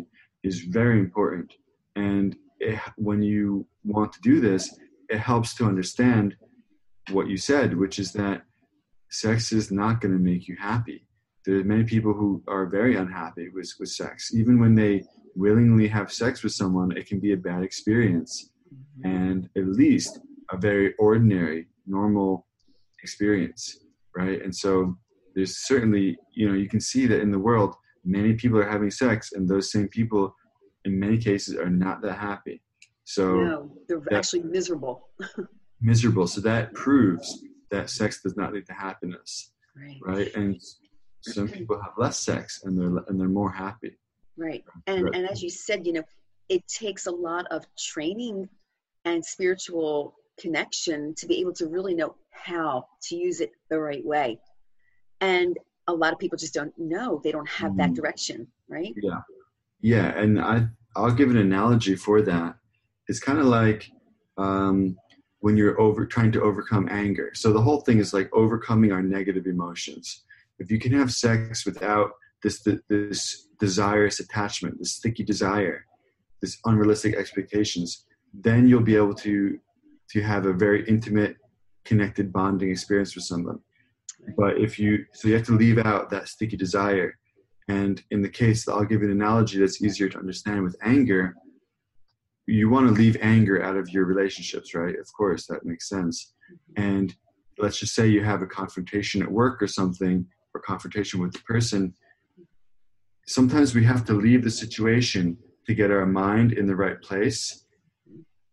is 0.49 0.57
very 0.81 0.99
important 1.07 1.49
and 1.97 2.29
it, 2.69 2.79
when 3.09 3.21
you 3.23 3.67
want 3.97 4.13
to 4.13 4.21
do 4.31 4.35
this 4.49 4.63
it 5.11 5.19
helps 5.19 5.55
to 5.55 5.67
understand 5.67 6.37
what 7.11 7.29
you 7.29 7.37
said 7.37 7.77
which 7.77 7.99
is 7.99 8.13
that 8.13 8.43
sex 9.11 9.53
is 9.53 9.71
not 9.71 10.01
going 10.01 10.13
to 10.13 10.21
make 10.21 10.47
you 10.49 10.57
happy 10.61 11.07
there 11.45 11.57
are 11.57 11.65
many 11.65 11.85
people 11.85 12.13
who 12.13 12.43
are 12.49 12.67
very 12.67 12.97
unhappy 12.97 13.49
with, 13.49 13.73
with 13.79 13.89
sex 13.89 14.35
even 14.35 14.61
when 14.61 14.75
they 14.75 15.03
willingly 15.35 15.89
have 15.89 16.13
sex 16.13 16.43
with 16.43 16.53
someone 16.53 16.97
it 16.97 17.07
can 17.07 17.21
be 17.21 17.33
a 17.33 17.37
bad 17.37 17.63
experience 17.63 18.51
mm-hmm. 18.73 19.11
and 19.11 19.49
at 19.57 19.67
least 19.67 20.21
a 20.51 20.57
very 20.57 20.95
ordinary, 20.99 21.69
normal 21.87 22.47
experience, 23.03 23.85
right? 24.17 24.43
And 24.43 24.55
so 24.55 24.97
there's 25.35 25.59
certainly, 25.59 26.19
you 26.35 26.49
know, 26.49 26.55
you 26.55 26.69
can 26.69 26.81
see 26.81 27.07
that 27.07 27.21
in 27.21 27.31
the 27.31 27.39
world, 27.39 27.75
many 28.05 28.35
people 28.35 28.59
are 28.59 28.69
having 28.69 28.91
sex, 28.91 29.33
and 29.33 29.49
those 29.49 29.71
same 29.71 29.89
people, 29.89 30.35
in 30.85 30.99
many 30.99 31.19
cases, 31.19 31.57
are 31.57 31.71
not 31.71 32.03
that 32.03 32.19
happy. 32.19 32.63
So 33.11 33.35
no 33.35 33.73
they're 33.89 34.03
actually 34.19 34.43
miserable 34.45 35.09
miserable. 35.81 36.27
So 36.29 36.41
that 36.43 36.73
proves 36.75 37.43
that 37.73 37.91
sex 37.91 38.23
does 38.23 38.37
not 38.37 38.53
lead 38.53 38.67
to 38.67 38.73
happiness, 38.73 39.51
right 39.77 39.99
right? 40.05 40.35
And 40.37 40.61
some 41.23 41.49
people 41.59 41.77
have 41.83 41.95
less 41.99 42.19
sex, 42.21 42.63
and 42.65 42.79
they're 42.79 43.03
and 43.09 43.19
they're 43.19 43.29
more 43.29 43.51
happy. 43.51 43.99
Right. 44.37 44.63
And 44.87 45.05
Right. 45.05 45.15
and 45.17 45.29
as 45.29 45.43
you 45.43 45.51
said, 45.51 45.87
you 45.87 45.93
know, 45.95 46.05
it 46.49 46.63
takes 46.69 47.07
a 47.07 47.11
lot 47.11 47.47
of 47.51 47.65
training 47.77 48.49
and 49.05 49.25
spiritual 49.25 50.15
connection 50.41 51.15
to 51.17 51.27
be 51.27 51.41
able 51.41 51.53
to 51.55 51.67
really 51.67 51.95
know 51.95 52.15
how 52.31 52.85
to 53.07 53.17
use 53.17 53.41
it 53.41 53.51
the 53.71 53.81
right 53.81 54.05
way. 54.05 54.39
And 55.21 55.59
a 55.89 55.93
lot 55.93 56.13
of 56.13 56.19
people 56.21 56.39
just 56.39 56.55
don't 56.55 56.73
know. 56.79 57.21
They 57.25 57.33
don't 57.33 57.49
have 57.49 57.77
that 57.79 57.91
Mm. 57.91 57.97
direction, 57.97 58.47
right? 58.69 58.95
Yeah, 59.03 59.21
yeah, 59.81 60.09
and 60.17 60.41
I 60.41 60.69
I'll 60.95 61.13
give 61.21 61.31
an 61.31 61.37
analogy 61.37 61.97
for 61.97 62.23
that. 62.23 62.57
It's 63.11 63.19
kind 63.19 63.41
of 63.41 63.47
like 63.47 63.91
um, 64.39 64.97
when 65.41 65.57
you're 65.57 65.81
over 65.81 66.07
trying 66.07 66.33
to 66.33 66.43
overcome 66.43 66.89
anger. 66.91 67.33
So 67.35 67.53
the 67.53 67.61
whole 67.61 67.81
thing 67.81 67.99
is 67.99 68.15
like 68.15 68.31
overcoming 68.33 68.93
our 68.93 69.03
negative 69.03 69.47
emotions. 69.47 70.25
If 70.61 70.71
you 70.71 70.79
can 70.79 70.93
have 70.93 71.11
sex 71.13 71.67
without 71.67 72.11
this 72.43 72.67
this 72.89 73.49
desirous 73.59 74.21
attachment, 74.21 74.79
this 74.79 74.93
sticky 74.93 75.25
desire, 75.25 75.87
this 76.41 76.59
unrealistic 76.65 77.15
expectations, 77.17 78.07
then 78.33 78.69
you'll 78.69 78.91
be 78.93 78.97
able 78.97 79.17
to 79.27 79.59
to 80.13 80.23
have 80.23 80.47
a 80.47 80.53
very 80.53 80.81
intimate, 80.87 81.37
connected, 81.85 82.33
bonding 82.33 82.71
experience 82.71 83.15
with 83.17 83.25
someone. 83.25 83.59
But 84.37 84.59
if 84.59 84.79
you 84.79 85.05
so 85.13 85.29
you 85.29 85.35
have 85.35 85.47
to 85.47 85.57
leave 85.65 85.79
out 85.79 86.11
that 86.11 86.29
sticky 86.29 86.57
desire 86.57 87.19
and 87.71 88.03
in 88.11 88.21
the 88.21 88.29
case, 88.29 88.65
that 88.65 88.73
I'll 88.73 88.85
give 88.85 89.01
you 89.03 89.11
an 89.11 89.21
analogy 89.21 89.59
that's 89.59 89.83
easier 89.83 90.09
to 90.09 90.19
understand 90.19 90.63
with 90.65 90.77
anger. 90.83 91.37
You 92.51 92.69
want 92.69 92.89
to 92.89 92.93
leave 92.93 93.17
anger 93.21 93.63
out 93.63 93.77
of 93.77 93.89
your 93.91 94.05
relationships, 94.05 94.75
right? 94.75 94.99
Of 94.99 95.13
course, 95.13 95.47
that 95.47 95.65
makes 95.65 95.89
sense. 95.89 96.35
Mm-hmm. 96.53 96.83
And 96.83 97.15
let's 97.59 97.79
just 97.79 97.95
say 97.95 98.09
you 98.09 98.25
have 98.25 98.43
a 98.43 98.47
confrontation 98.47 99.23
at 99.23 99.31
work 99.31 99.63
or 99.63 99.69
something, 99.69 100.27
or 100.55 100.61
confrontation 100.61 101.21
with 101.21 101.33
the 101.33 101.41
person. 101.41 101.95
Sometimes 103.27 103.75
we 103.75 103.85
have 103.85 104.05
to 104.07 104.15
leave 104.15 104.43
the 104.43 104.51
situation 104.51 105.39
to 105.67 105.75
get 105.75 105.93
our 105.93 106.07
mind 106.07 106.53
in 106.53 106.67
the 106.67 106.75
right 106.75 107.01
place. 107.01 107.67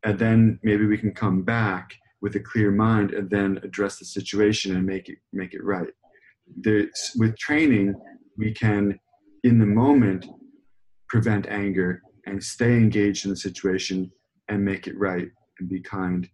And 0.04 0.20
then 0.20 0.60
maybe 0.62 0.86
we 0.86 0.98
can 0.98 1.14
come 1.14 1.42
back 1.42 1.96
with 2.22 2.36
a 2.36 2.40
clear 2.40 2.72
mind 2.72 3.12
and 3.12 3.30
then 3.30 3.60
address 3.64 3.98
the 3.98 4.06
situation 4.06 4.76
and 4.76 4.86
make 4.86 5.10
it 5.10 5.18
make 5.34 5.54
it 5.54 5.64
right. 5.64 5.90
There's, 6.56 7.12
with 7.18 7.38
training, 7.38 7.96
we 8.38 8.52
can 8.54 9.00
in 9.44 9.58
the 9.58 9.66
moment 9.66 10.28
prevent 11.10 11.48
anger 11.48 12.02
and 12.28 12.44
stay 12.44 12.74
engaged 12.74 13.26
in 13.26 13.32
the 13.32 13.38
situation 13.38 14.12
and 14.50 14.64
make 14.64 14.88
it 14.88 14.98
right 14.98 15.30
and 15.60 15.70
be 15.70 15.82
kind 15.82 16.30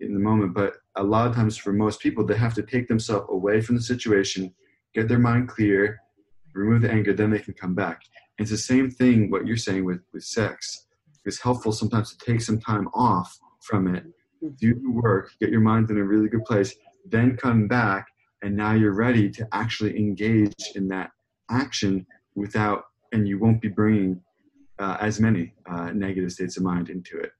in 0.00 0.12
the 0.12 0.20
moment. 0.20 0.54
But 0.54 0.74
a 0.96 1.02
lot 1.02 1.28
of 1.28 1.34
times 1.34 1.56
for 1.56 1.72
most 1.72 2.00
people 2.00 2.24
they 2.24 2.36
have 2.36 2.54
to 2.54 2.62
take 2.62 2.88
themselves 2.88 3.26
away 3.30 3.60
from 3.60 3.76
the 3.76 3.82
situation 3.82 4.52
get 4.94 5.08
their 5.08 5.18
mind 5.18 5.48
clear 5.48 6.00
remove 6.54 6.80
the 6.80 6.90
anger 6.90 7.12
then 7.12 7.30
they 7.30 7.38
can 7.38 7.54
come 7.54 7.74
back. 7.74 8.00
And 8.38 8.44
it's 8.44 8.50
the 8.50 8.56
same 8.56 8.90
thing 8.90 9.30
what 9.30 9.46
you're 9.46 9.56
saying 9.56 9.84
with 9.84 10.00
with 10.12 10.24
sex. 10.24 10.86
It's 11.24 11.40
helpful 11.40 11.72
sometimes 11.72 12.14
to 12.16 12.24
take 12.24 12.40
some 12.40 12.60
time 12.60 12.88
off 12.94 13.38
from 13.60 13.94
it 13.94 14.04
do 14.58 14.74
the 14.74 14.90
work 14.90 15.30
get 15.40 15.50
your 15.50 15.60
mind 15.60 15.90
in 15.90 15.98
a 15.98 16.04
really 16.04 16.28
good 16.28 16.44
place 16.44 16.74
then 17.06 17.36
come 17.36 17.66
back 17.66 18.06
and 18.42 18.56
now 18.56 18.72
you're 18.72 18.94
ready 18.94 19.30
to 19.30 19.46
actually 19.52 19.96
engage 19.96 20.54
in 20.74 20.88
that 20.88 21.10
action 21.50 22.06
without 22.34 22.84
and 23.12 23.26
you 23.26 23.38
won't 23.38 23.60
be 23.60 23.68
bringing 23.68 24.20
uh, 24.78 24.96
as 25.00 25.20
many 25.20 25.54
uh, 25.70 25.90
negative 25.92 26.32
states 26.32 26.56
of 26.56 26.62
mind 26.62 26.90
into 26.90 27.18
it 27.18 27.32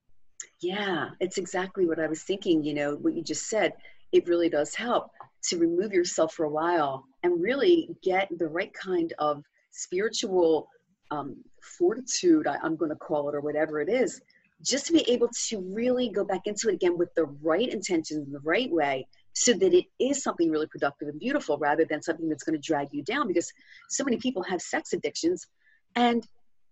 Yeah, 0.61 1.11
it's 1.21 1.39
exactly 1.39 1.87
what 1.87 1.99
I 1.99 2.07
was 2.07 2.23
thinking. 2.23 2.65
You 2.65 2.75
know, 2.75 2.95
what 2.97 3.15
you 3.15 3.23
just 3.23 3.49
said, 3.49 3.73
it 4.13 4.27
really 4.27 4.49
does 4.49 4.75
help 4.75 5.11
to 5.49 5.59
remove 5.59 5.93
yourself 5.93 6.33
for 6.35 6.45
a 6.45 6.51
while 6.51 7.05
and 7.23 7.41
really 7.41 7.89
get 8.03 8.29
the 8.39 8.49
right 8.49 8.73
kind 8.73 9.13
of 9.19 9.43
spiritual 9.71 10.69
um, 11.11 11.37
fortitude, 11.79 12.47
I, 12.47 12.57
I'm 12.63 12.77
going 12.77 12.91
to 12.91 12.97
call 12.97 13.29
it, 13.29 13.35
or 13.35 13.41
whatever 13.41 13.81
it 13.81 13.89
is, 13.89 14.21
just 14.65 14.87
to 14.87 14.93
be 14.93 15.09
able 15.11 15.29
to 15.49 15.61
really 15.61 16.09
go 16.09 16.25
back 16.25 16.47
into 16.47 16.69
it 16.69 16.75
again 16.75 16.97
with 16.97 17.15
the 17.15 17.27
right 17.43 17.69
intentions, 17.69 18.27
the 18.33 18.41
right 18.41 18.71
way, 18.71 19.07
so 19.35 19.53
that 19.53 19.75
it 19.75 19.85
is 20.01 20.23
something 20.23 20.51
really 20.51 20.67
productive 20.67 21.09
and 21.09 21.21
beautiful 21.21 21.59
rather 21.59 21.85
than 21.85 22.03
something 22.03 22.29
that's 22.29 22.43
going 22.43 22.59
to 22.59 22.67
drag 22.67 22.89
you 22.91 23.03
down 23.03 23.29
because 23.29 23.53
so 23.91 24.03
many 24.03 24.17
people 24.17 24.43
have 24.43 24.63
sex 24.63 24.95
addictions 24.95 25.47
and 25.95 26.27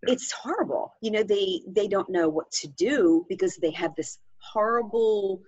it's 0.09 0.33
horrible 0.33 0.95
you 1.01 1.11
know 1.11 1.23
they 1.23 1.61
they 1.69 1.89
don't 1.89 2.09
know 2.09 2.29
what 2.29 2.51
to 2.51 2.69
do 2.77 3.25
because 3.29 3.57
they 3.57 3.71
have 3.71 3.95
this 3.97 4.19
horrible 4.39 5.41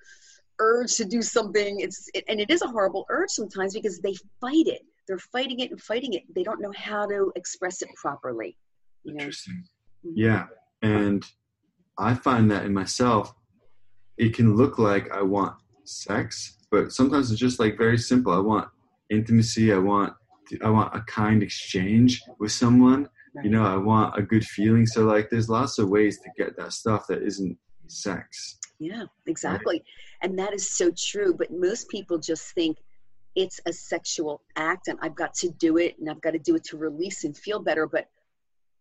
urge 0.58 0.94
to 0.94 1.04
do 1.04 1.20
something 1.20 1.80
it's 1.80 2.08
it, 2.14 2.24
and 2.28 2.40
it 2.40 2.50
is 2.50 2.62
a 2.62 2.68
horrible 2.68 3.04
urge 3.10 3.30
sometimes 3.30 3.74
because 3.74 4.00
they 4.00 4.14
fight 4.40 4.66
it 4.66 4.82
they're 5.06 5.18
fighting 5.18 5.60
it 5.60 5.70
and 5.70 5.80
fighting 5.80 6.14
it. 6.14 6.22
They 6.34 6.42
don't 6.42 6.60
know 6.60 6.72
how 6.76 7.06
to 7.06 7.32
express 7.36 7.82
it 7.82 7.88
properly. 7.94 8.56
You 9.04 9.14
know? 9.14 9.20
Interesting. 9.20 9.64
Mhm. 10.04 10.12
Yeah. 10.16 10.46
And 10.82 11.24
I 11.98 12.14
find 12.14 12.50
that 12.50 12.64
in 12.64 12.74
myself, 12.74 13.34
it 14.16 14.34
can 14.34 14.56
look 14.56 14.78
like 14.78 15.10
I 15.10 15.22
want 15.22 15.56
sex, 15.84 16.58
but 16.70 16.92
sometimes 16.92 17.30
it's 17.30 17.40
just 17.40 17.60
like 17.60 17.78
very 17.78 17.98
simple. 17.98 18.32
I 18.32 18.38
want 18.38 18.68
intimacy. 19.10 19.72
I 19.72 19.78
want 19.78 20.14
I 20.62 20.70
want 20.70 20.94
a 20.94 21.00
kind 21.02 21.42
exchange 21.42 22.22
with 22.38 22.52
someone. 22.52 23.08
You 23.42 23.50
know, 23.50 23.64
I 23.64 23.76
want 23.76 24.18
a 24.18 24.22
good 24.22 24.44
feeling. 24.44 24.86
So 24.86 25.04
like 25.04 25.30
there's 25.30 25.48
lots 25.48 25.78
of 25.78 25.88
ways 25.88 26.18
to 26.20 26.30
get 26.36 26.56
that 26.56 26.72
stuff 26.72 27.06
that 27.08 27.22
isn't 27.22 27.56
sex. 27.88 28.58
Yeah, 28.78 29.04
exactly. 29.26 29.82
And 30.22 30.38
that 30.38 30.52
is 30.52 30.70
so 30.70 30.90
true. 30.96 31.34
But 31.34 31.50
most 31.50 31.88
people 31.88 32.18
just 32.18 32.54
think 32.54 32.78
it's 33.34 33.60
a 33.66 33.72
sexual 33.72 34.42
act 34.56 34.88
and 34.88 34.98
I've 35.02 35.14
got 35.14 35.34
to 35.34 35.50
do 35.50 35.76
it 35.76 35.98
and 35.98 36.10
I've 36.10 36.20
got 36.20 36.32
to 36.32 36.38
do 36.38 36.56
it 36.56 36.64
to 36.64 36.76
release 36.76 37.24
and 37.24 37.36
feel 37.36 37.60
better. 37.60 37.86
But 37.86 38.08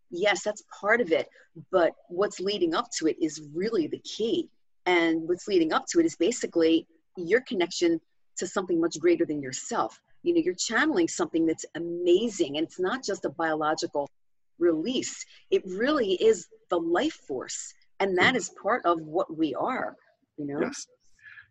yes, 0.10 0.44
that's 0.44 0.64
part 0.80 1.02
of 1.02 1.12
it. 1.12 1.28
But 1.72 1.94
what's 2.10 2.40
leading 2.40 2.74
up 2.74 2.90
to 3.00 3.08
it 3.08 3.18
is 3.22 3.42
really 3.54 3.88
the 3.88 4.00
key. 4.00 4.50
And 4.86 5.28
what's 5.28 5.48
leading 5.48 5.74
up 5.74 5.86
to 5.88 6.00
it 6.00 6.06
is 6.06 6.16
basically 6.16 6.88
your 7.18 7.42
connection 7.42 8.00
to 8.38 8.48
something 8.48 8.80
much 8.80 9.00
greater 9.00 9.26
than 9.26 9.42
yourself. 9.42 10.00
You 10.24 10.34
know, 10.34 10.42
you're 10.44 10.56
channeling 10.56 11.08
something 11.08 11.46
that's 11.46 11.66
amazing. 11.76 12.58
And 12.58 12.66
it's 12.66 12.80
not 12.80 13.04
just 13.04 13.26
a 13.26 13.30
biological 13.30 14.10
release, 14.60 15.26
it 15.52 15.64
really 15.66 16.14
is 16.14 16.48
the 16.70 16.78
life 16.78 17.20
force. 17.28 17.74
And 18.00 18.18
that 18.18 18.36
is 18.36 18.52
part 18.62 18.86
of 18.86 19.00
what 19.02 19.38
we 19.38 19.54
are, 19.56 19.96
you 20.38 20.46
know? 20.46 20.60
Yes. 20.62 20.88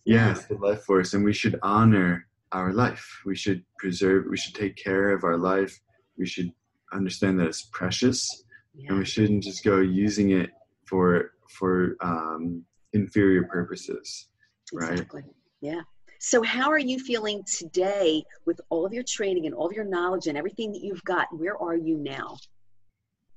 Yes, 0.04 0.44
the 0.46 0.56
life 0.56 0.82
force. 0.82 1.14
And 1.14 1.24
we 1.24 1.32
should 1.32 1.58
honor 1.62 2.26
our 2.52 2.72
life. 2.72 3.22
We 3.24 3.34
should 3.34 3.64
preserve, 3.78 4.26
we 4.28 4.36
should 4.36 4.54
take 4.54 4.76
care 4.76 5.10
of 5.10 5.24
our 5.24 5.38
life. 5.38 5.80
We 6.18 6.26
should 6.26 6.52
understand 6.92 7.40
that 7.40 7.46
it's 7.46 7.62
precious 7.72 8.44
and 8.88 8.98
we 8.98 9.04
shouldn't 9.04 9.42
just 9.42 9.64
go 9.64 9.78
using 9.80 10.30
it 10.30 10.50
for 10.86 11.32
for 11.48 11.96
um, 12.00 12.64
inferior 12.92 13.44
purposes. 13.44 14.28
right. 14.72 14.92
Exactly. 14.92 15.22
Yeah. 15.60 15.82
So, 16.18 16.42
how 16.42 16.70
are 16.70 16.78
you 16.78 16.98
feeling 16.98 17.42
today 17.44 18.24
with 18.46 18.60
all 18.70 18.86
of 18.86 18.92
your 18.92 19.04
training 19.06 19.46
and 19.46 19.54
all 19.54 19.66
of 19.66 19.72
your 19.72 19.84
knowledge 19.84 20.26
and 20.26 20.36
everything 20.36 20.72
that 20.72 20.82
you've 20.82 21.04
got? 21.04 21.28
Where 21.36 21.56
are 21.56 21.76
you 21.76 21.98
now? 21.98 22.36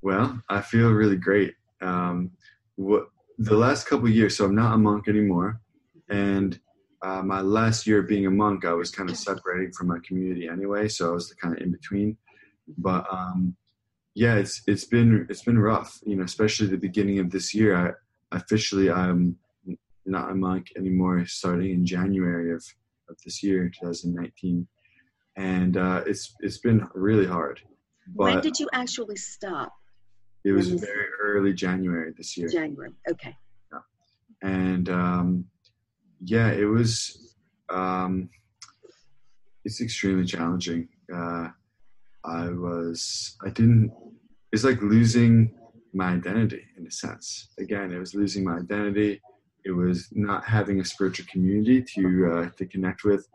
Well, 0.02 0.42
I 0.50 0.62
feel 0.62 0.92
really 0.92 1.18
great. 1.18 1.56
Um, 1.82 2.32
what 2.76 3.10
the 3.38 3.58
last 3.58 3.88
couple 3.88 4.08
of 4.08 4.14
years, 4.14 4.36
so 4.36 4.46
I'm 4.46 4.56
not 4.56 4.74
a 4.74 4.78
monk 4.78 5.08
anymore, 5.08 5.62
and 6.10 6.60
uh, 7.02 7.22
my 7.22 7.42
last 7.42 7.86
year 7.86 8.02
being 8.02 8.26
a 8.26 8.32
monk, 8.32 8.66
I 8.66 8.74
was 8.74 8.92
kind 8.92 9.10
of 9.10 9.18
separating 9.18 9.72
from 9.72 9.88
my 9.88 10.00
community 10.06 10.48
anyway, 10.48 10.88
so 10.88 11.10
I 11.10 11.14
was 11.14 11.34
kind 11.34 11.56
of 11.56 11.62
in 11.62 11.72
between. 11.72 12.18
But 12.78 13.06
um, 13.12 13.56
yeah, 14.16 14.36
it's 14.36 14.62
it's 14.68 14.86
been 14.86 15.28
it's 15.30 15.44
been 15.44 15.60
rough, 15.60 16.00
you 16.06 16.16
know, 16.16 16.24
especially 16.24 16.68
the 16.68 16.78
beginning 16.78 17.20
of 17.20 17.30
this 17.30 17.54
year. 17.54 17.76
I 17.76 18.36
officially 18.36 18.90
I'm 18.90 19.38
not 20.06 20.32
a 20.32 20.36
monk 20.36 20.68
anymore, 20.76 21.24
starting 21.26 21.72
in 21.72 21.86
January 21.86 22.52
of, 22.54 22.64
of 23.10 23.18
this 23.24 23.44
year, 23.44 23.70
2019, 23.70 24.68
and 25.36 25.78
uh, 25.78 26.04
it's 26.08 26.36
it's 26.40 26.58
been 26.58 26.88
really 26.94 27.28
hard. 27.28 27.62
when 28.14 28.42
did 28.42 28.60
you 28.60 28.68
actually 28.74 29.18
stop? 29.18 29.74
It 30.44 30.52
was 30.52 30.70
when- 30.70 30.80
very 30.80 31.08
early 31.22 31.54
January 31.54 32.14
this 32.16 32.38
year. 32.38 32.48
January. 32.50 32.94
Okay. 33.10 33.36
and 34.42 34.90
um, 34.90 35.46
yeah, 36.24 36.52
it 36.52 36.66
was. 36.66 37.36
Um, 37.70 38.30
it's 39.66 39.82
extremely 39.82 40.26
challenging. 40.26 40.88
Uh, 41.14 41.50
I 42.24 42.50
was. 42.50 43.36
I 43.46 43.50
didn't. 43.50 43.92
It's 44.52 44.64
like 44.64 44.82
losing 44.82 45.54
my 45.94 46.14
identity 46.14 46.64
in 46.78 46.88
a 46.88 46.92
sense. 46.92 47.50
Again, 47.60 47.92
it 47.92 48.00
was 48.00 48.14
losing 48.16 48.44
my 48.46 48.58
identity. 48.58 49.22
It 49.66 49.72
was 49.72 50.08
not 50.12 50.46
having 50.46 50.80
a 50.80 50.86
spiritual 50.86 51.26
community 51.30 51.82
to 51.96 52.32
uh, 52.32 52.50
to 52.58 52.66
connect 52.66 53.04
with. 53.04 53.28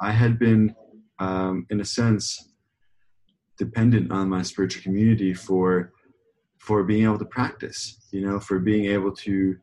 I 0.00 0.12
had 0.12 0.38
been, 0.38 0.74
um, 1.18 1.66
in 1.70 1.80
a 1.80 1.84
sense, 1.84 2.52
dependent 3.58 4.10
on 4.12 4.28
my 4.28 4.42
spiritual 4.42 4.82
community 4.82 5.32
for 5.34 5.92
for 6.66 6.82
being 6.84 7.04
able 7.04 7.18
to 7.18 7.24
practice. 7.24 7.98
You 8.10 8.26
know, 8.26 8.40
for 8.40 8.58
being 8.58 8.86
able 8.86 9.12
to 9.12 9.56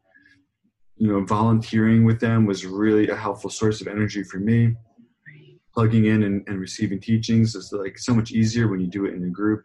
you 0.98 1.08
know, 1.08 1.24
volunteering 1.26 2.06
with 2.06 2.20
them 2.20 2.46
was 2.46 2.66
really 2.66 3.10
a 3.10 3.16
helpful 3.16 3.50
source 3.50 3.82
of 3.82 3.88
energy 3.88 4.24
for 4.24 4.38
me. 4.38 4.68
Right. 5.28 5.60
Plugging 5.74 6.06
in 6.06 6.24
and, 6.24 6.48
and 6.48 6.60
receiving 6.60 7.00
teachings 7.00 7.56
is 7.56 7.74
like 7.74 7.98
so 7.98 8.14
much 8.14 8.32
easier 8.32 8.68
when 8.68 8.80
you 8.80 8.88
do 8.88 9.06
it 9.06 9.14
in 9.14 9.24
a 9.26 9.30
group. 9.30 9.64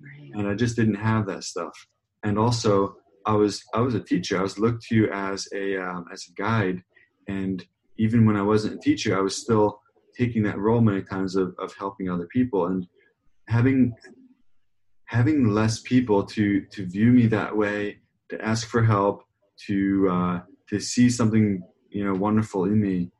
Right. 0.00 0.32
And 0.34 0.48
I 0.48 0.54
just 0.54 0.76
didn't 0.76 0.94
have 0.94 1.26
that 1.26 1.44
stuff. 1.44 1.86
And 2.22 2.38
also, 2.38 2.96
I 3.26 3.34
was 3.34 3.62
I 3.74 3.80
was 3.80 3.94
a 3.94 4.00
teacher. 4.00 4.38
I 4.38 4.42
was 4.42 4.58
looked 4.58 4.84
to 4.86 5.08
as 5.12 5.46
a 5.54 5.76
um, 5.76 6.06
as 6.12 6.26
a 6.28 6.32
guide. 6.40 6.82
And 7.28 7.64
even 7.98 8.26
when 8.26 8.36
I 8.36 8.42
wasn't 8.42 8.74
a 8.74 8.78
teacher, 8.78 9.16
I 9.16 9.20
was 9.20 9.36
still 9.36 9.80
taking 10.16 10.42
that 10.44 10.58
role 10.58 10.80
many 10.80 11.02
times 11.02 11.36
of, 11.36 11.54
of 11.58 11.72
helping 11.78 12.10
other 12.10 12.26
people 12.26 12.66
and 12.66 12.86
having 13.46 13.94
having 15.10 15.48
less 15.48 15.80
people 15.80 16.22
to 16.22 16.60
to 16.66 16.86
view 16.86 17.10
me 17.10 17.26
that 17.26 17.56
way, 17.56 17.98
to 18.28 18.40
ask 18.40 18.68
for 18.68 18.84
help, 18.84 19.24
to 19.66 20.08
uh, 20.08 20.40
to 20.68 20.78
see 20.78 21.10
something 21.10 21.62
you 21.90 22.04
know 22.04 22.14
wonderful 22.14 22.64
in 22.64 22.80
me 22.80 23.10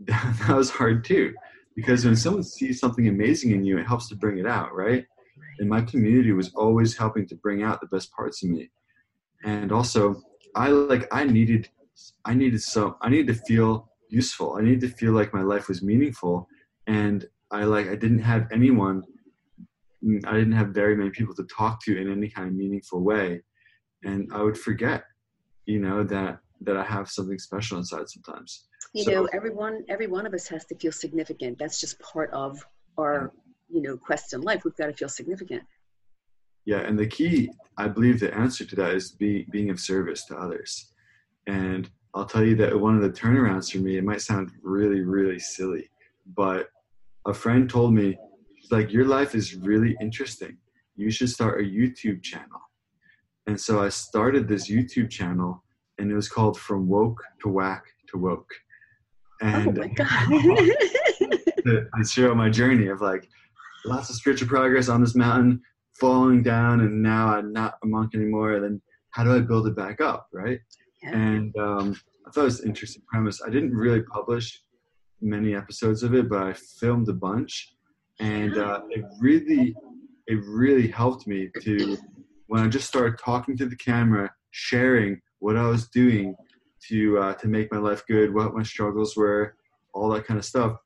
that, 0.00 0.36
that 0.46 0.56
was 0.56 0.70
hard 0.70 1.04
too. 1.04 1.34
Because 1.76 2.04
when 2.06 2.16
someone 2.16 2.42
sees 2.42 2.80
something 2.80 3.08
amazing 3.08 3.50
in 3.50 3.62
you 3.62 3.78
it 3.78 3.86
helps 3.86 4.08
to 4.08 4.16
bring 4.16 4.38
it 4.38 4.46
out 4.46 4.74
right? 4.74 5.04
And 5.58 5.68
my 5.68 5.82
community 5.82 6.32
was 6.32 6.50
always 6.54 6.96
helping 6.96 7.26
to 7.28 7.34
bring 7.34 7.62
out 7.62 7.80
the 7.80 7.88
best 7.88 8.10
parts 8.12 8.42
of 8.42 8.48
me. 8.50 8.70
And 9.44 9.70
also 9.70 10.22
i 10.56 10.68
like 10.68 11.06
i 11.12 11.24
needed 11.24 11.68
i 12.24 12.32
needed 12.32 12.62
so 12.62 12.96
i 13.02 13.10
needed 13.10 13.26
to 13.26 13.42
feel 13.44 13.90
useful. 14.08 14.56
I 14.58 14.62
needed 14.62 14.80
to 14.80 14.96
feel 15.00 15.12
like 15.12 15.34
my 15.34 15.42
life 15.42 15.68
was 15.68 15.82
meaningful. 15.82 16.48
And 16.86 17.26
i 17.50 17.64
like 17.64 17.86
i 17.88 17.96
didn't 17.96 18.24
have 18.32 18.48
anyone 18.50 19.02
i 20.26 20.32
didn't 20.32 20.52
have 20.52 20.68
very 20.68 20.96
many 20.96 21.10
people 21.10 21.34
to 21.34 21.44
talk 21.44 21.82
to 21.84 21.96
in 22.00 22.10
any 22.10 22.28
kind 22.28 22.48
of 22.48 22.54
meaningful 22.54 23.00
way 23.02 23.40
and 24.04 24.28
i 24.32 24.40
would 24.42 24.56
forget 24.58 25.02
you 25.66 25.80
know 25.80 26.04
that 26.04 26.38
that 26.60 26.76
i 26.76 26.84
have 26.84 27.08
something 27.10 27.38
special 27.38 27.78
inside 27.78 28.08
sometimes 28.08 28.68
You 28.94 29.04
So- 29.04 29.10
know, 29.12 29.24
everyone, 29.38 29.84
every 29.94 30.06
one 30.06 30.24
of 30.26 30.32
us 30.38 30.46
has 30.48 30.64
to 30.70 30.74
feel 30.82 30.92
significant. 30.92 31.58
That's 31.58 31.78
just 31.84 31.94
part 32.00 32.30
of 32.32 32.50
our, 32.96 33.32
you 33.74 33.82
know, 33.84 33.94
quest 33.98 34.32
in 34.32 34.40
life. 34.40 34.60
We've 34.64 34.74
got 34.82 34.86
to 34.86 34.94
feel 35.00 35.10
significant. 35.20 35.62
Yeah, 36.64 36.80
and 36.88 36.98
the 36.98 37.06
key, 37.06 37.50
I 37.76 37.86
believe, 37.88 38.18
the 38.20 38.32
answer 38.44 38.64
to 38.64 38.76
that 38.80 38.92
is 38.94 39.04
be, 39.12 39.46
being 39.56 39.68
of 39.70 39.78
service 39.78 40.24
to 40.28 40.34
others. 40.44 40.70
And 41.46 41.82
I'll 42.14 42.24
tell 42.32 42.42
you 42.48 42.56
that 42.56 42.80
one 42.86 42.96
of 42.96 43.02
the 43.02 43.10
turnarounds 43.22 43.70
for 43.70 43.78
me, 43.86 43.98
it 43.98 44.04
might 44.10 44.22
sound 44.22 44.46
really, 44.62 45.00
really 45.16 45.38
silly, 45.38 45.84
but 46.42 46.62
a 47.26 47.34
friend 47.34 47.68
told 47.68 47.92
me, 48.00 48.16
like, 48.70 48.92
Your 48.92 49.04
life 49.04 49.34
is 49.34 49.54
really 49.54 49.96
interesting. 50.00 50.56
You 50.96 51.10
should 51.10 51.30
start 51.30 51.60
a 51.60 51.64
YouTube 51.64 52.22
channel. 52.22 52.60
And 53.46 53.58
so 53.58 53.82
I 53.82 53.88
started 53.88 54.46
this 54.46 54.70
YouTube 54.70 55.10
channel, 55.10 55.62
and 55.98 56.10
it 56.10 56.14
was 56.14 56.28
called 56.28 56.58
From 56.58 56.86
Woke 56.86 57.22
to 57.42 57.48
Whack 57.48 57.84
to 58.10 58.18
Woke. 58.18 58.52
And 59.40 59.78
oh 59.78 59.82
my 59.82 59.88
God. 59.94 60.28
to, 61.64 61.86
to 61.96 62.04
show 62.04 62.34
my 62.34 62.50
journey 62.50 62.88
of 62.88 63.00
like 63.00 63.28
lots 63.84 64.10
of 64.10 64.16
spiritual 64.16 64.48
progress 64.48 64.88
on 64.88 65.00
this 65.00 65.14
mountain, 65.14 65.62
falling 65.98 66.42
down, 66.42 66.80
and 66.80 67.02
now 67.02 67.28
I'm 67.28 67.52
not 67.52 67.78
a 67.82 67.86
monk 67.86 68.14
anymore. 68.14 68.54
And 68.54 68.64
then 68.64 68.82
how 69.10 69.24
do 69.24 69.34
I 69.34 69.40
build 69.40 69.66
it 69.66 69.76
back 69.76 70.00
up, 70.00 70.28
right? 70.32 70.60
Yeah. 71.02 71.16
And 71.16 71.56
um, 71.56 71.96
I 72.26 72.30
thought 72.30 72.42
it 72.42 72.44
was 72.44 72.60
an 72.60 72.68
interesting 72.68 73.02
premise. 73.06 73.40
I 73.44 73.50
didn't 73.50 73.74
really 73.74 74.02
publish 74.02 74.62
many 75.20 75.54
episodes 75.54 76.02
of 76.02 76.14
it, 76.14 76.28
but 76.28 76.42
I 76.42 76.52
filmed 76.52 77.08
a 77.08 77.14
bunch, 77.14 77.74
and 78.20 78.56
uh, 78.56 78.82
it 78.90 79.04
really, 79.20 79.74
it 80.26 80.40
really 80.44 80.88
helped 80.88 81.26
me 81.26 81.50
to 81.62 81.96
when 82.46 82.62
I 82.62 82.68
just 82.68 82.88
started 82.88 83.18
talking 83.18 83.56
to 83.58 83.66
the 83.66 83.76
camera, 83.76 84.30
sharing 84.50 85.20
what 85.38 85.56
I 85.56 85.66
was 85.68 85.88
doing 85.88 86.34
to 86.88 87.18
uh, 87.18 87.34
to 87.34 87.48
make 87.48 87.70
my 87.72 87.78
life 87.78 88.04
good, 88.06 88.34
what 88.34 88.54
my 88.54 88.62
struggles 88.62 89.16
were, 89.16 89.54
all 89.94 90.08
that 90.10 90.26
kind 90.26 90.38
of 90.38 90.44
stuff. 90.44 90.76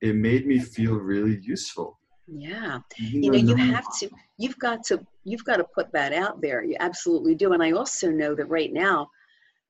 It 0.00 0.16
made 0.16 0.46
me 0.46 0.58
feel 0.58 0.94
really 0.94 1.38
useful. 1.42 1.98
yeah. 2.26 2.78
Even 2.98 3.22
you 3.22 3.30
know 3.30 3.38
you 3.38 3.56
have 3.72 3.86
to 4.00 4.10
you've 4.38 4.58
got 4.58 4.82
to 4.84 5.04
you've 5.24 5.44
got 5.44 5.56
to 5.56 5.64
put 5.64 5.92
that 5.92 6.12
out 6.12 6.40
there 6.40 6.64
you 6.64 6.76
absolutely 6.80 7.34
do 7.34 7.52
and 7.52 7.62
i 7.62 7.70
also 7.70 8.10
know 8.10 8.34
that 8.34 8.46
right 8.46 8.72
now 8.72 9.08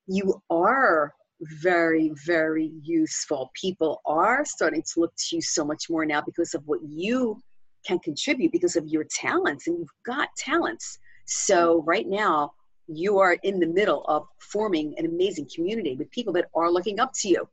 you 0.06 0.40
are 0.50 1.12
very 1.60 2.12
very 2.24 2.72
useful 2.82 3.50
people 3.60 4.00
are 4.06 4.44
starting 4.44 4.82
to 4.82 5.00
look 5.00 5.12
to 5.16 5.36
you 5.36 5.42
so 5.42 5.64
much 5.64 5.90
more 5.90 6.06
now 6.06 6.20
because 6.20 6.54
of 6.54 6.62
what 6.66 6.80
you 6.82 7.40
can 7.86 7.98
contribute 7.98 8.52
because 8.52 8.76
of 8.76 8.86
your 8.86 9.04
talents 9.10 9.66
and 9.66 9.78
you've 9.78 9.88
got 10.06 10.28
talents 10.36 10.98
so 11.26 11.82
right 11.82 12.06
now 12.08 12.52
you 12.86 13.18
are 13.18 13.36
in 13.42 13.58
the 13.58 13.66
middle 13.66 14.04
of 14.04 14.26
forming 14.38 14.94
an 14.98 15.06
amazing 15.06 15.48
community 15.54 15.96
with 15.96 16.10
people 16.10 16.32
that 16.32 16.46
are 16.54 16.70
looking 16.70 17.00
up 17.00 17.10
to 17.14 17.28
you 17.28 17.48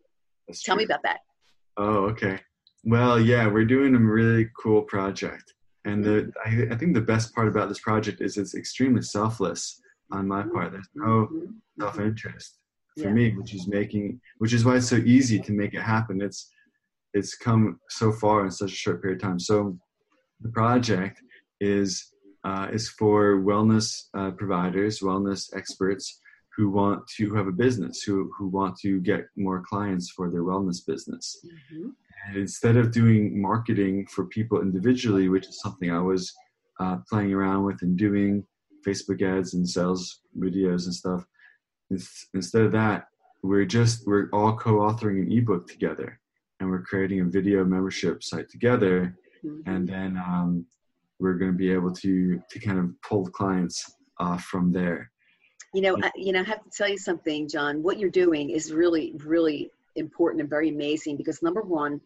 That's 0.48 0.64
tell 0.64 0.76
me 0.76 0.84
about 0.84 1.02
that 1.04 1.20
Oh, 1.78 2.08
okay. 2.08 2.38
Well, 2.84 3.20
yeah, 3.22 3.48
we're 3.48 3.64
doing 3.64 3.96
a 3.96 4.00
really 4.00 4.50
cool 4.62 4.82
project. 4.82 5.54
And 5.86 6.04
the, 6.04 6.32
I, 6.46 6.74
I 6.74 6.78
think 6.78 6.94
the 6.94 7.02
best 7.02 7.34
part 7.34 7.48
about 7.48 7.70
this 7.70 7.80
project 7.80 8.20
is 8.20 8.36
it's 8.38 8.54
extremely 8.54 9.02
selfless 9.02 9.82
on 10.12 10.28
my 10.28 10.44
part. 10.44 10.74
There's 10.74 10.90
no 10.94 11.28
Mhm. 11.32 11.54
self 11.80 12.00
interest 12.00 12.59
for 13.00 13.08
Yeah. 13.10 13.14
me, 13.20 13.26
which 13.38 13.54
is 13.54 13.68
making, 13.68 14.20
which 14.38 14.54
is 14.54 14.64
why 14.66 14.76
it's 14.78 14.88
so 14.90 14.98
easy 14.98 15.40
to 15.40 15.52
make 15.52 15.74
it 15.74 15.82
happen. 15.82 16.22
It's, 16.22 16.42
it's 17.14 17.36
come 17.36 17.80
so 17.90 18.12
far 18.12 18.46
in 18.46 18.52
such 18.52 18.72
a 18.72 18.82
short 18.84 19.02
period 19.02 19.18
of 19.18 19.24
time. 19.28 19.40
So, 19.40 19.78
the 20.42 20.50
project 20.50 21.22
is 21.60 21.90
uh, 22.46 22.68
is 22.72 22.88
for 23.00 23.42
wellness 23.42 23.88
uh, 24.18 24.32
providers, 24.32 25.02
wellness 25.02 25.42
experts 25.60 26.22
who 26.56 26.70
want 26.70 27.06
to 27.18 27.34
have 27.36 27.48
a 27.48 27.52
business, 27.66 27.96
who 28.04 28.32
who 28.38 28.48
want 28.48 28.78
to 28.84 29.02
get 29.02 29.22
more 29.36 29.62
clients 29.72 30.10
for 30.16 30.30
their 30.32 30.44
wellness 30.44 30.80
business. 30.92 31.26
Mhm. 31.46 31.92
And 32.28 32.38
instead 32.38 32.78
of 32.78 32.92
doing 32.92 33.42
marketing 33.42 34.06
for 34.14 34.24
people 34.38 34.62
individually, 34.62 35.28
which 35.28 35.48
is 35.50 35.60
something 35.60 35.90
I 35.92 36.00
was 36.00 36.24
uh, 36.80 36.98
playing 37.10 37.34
around 37.34 37.62
with 37.66 37.82
and 37.82 37.98
doing 37.98 38.46
Facebook 38.88 39.22
ads 39.22 39.54
and 39.56 39.68
sales 39.68 40.22
videos 40.38 40.86
and 40.86 40.96
stuff, 41.04 41.22
ins- 41.92 42.28
instead 42.34 42.64
of 42.64 42.72
that, 42.72 43.08
we're 43.44 43.66
just 43.66 44.06
we're 44.06 44.30
all 44.32 44.56
co-authoring 44.58 45.22
an 45.24 45.32
ebook 45.32 45.68
together, 45.68 46.20
and 46.60 46.70
we're 46.70 46.84
creating 46.84 47.22
a 47.22 47.26
video 47.26 47.64
membership 47.64 48.24
site 48.24 48.50
together, 48.50 49.16
Mhm. 49.44 49.64
and 49.66 49.88
then 49.88 50.18
um, 50.18 50.66
we're 51.20 51.36
going 51.36 51.52
to 51.52 51.58
be 51.58 51.72
able 51.72 51.94
to 51.94 52.42
to 52.50 52.60
kind 52.60 52.80
of 52.80 52.90
pull 53.02 53.26
clients 53.28 53.78
uh, 54.20 54.38
from 54.38 54.72
there. 54.72 55.12
You 55.74 55.82
know, 55.82 55.98
I, 56.02 56.12
you 56.16 56.34
know, 56.34 56.40
I 56.42 56.44
have 56.44 56.64
to 56.64 56.70
tell 56.76 56.90
you 56.90 56.98
something, 56.98 57.48
John. 57.48 57.84
What 57.84 58.00
you're 58.00 58.10
doing 58.10 58.50
is 58.50 58.74
really, 58.74 59.14
really 59.24 59.70
important 59.96 60.42
and 60.42 60.50
very 60.50 60.70
amazing 60.70 61.16
because 61.16 61.44
number 61.44 61.62
one, 61.62 62.02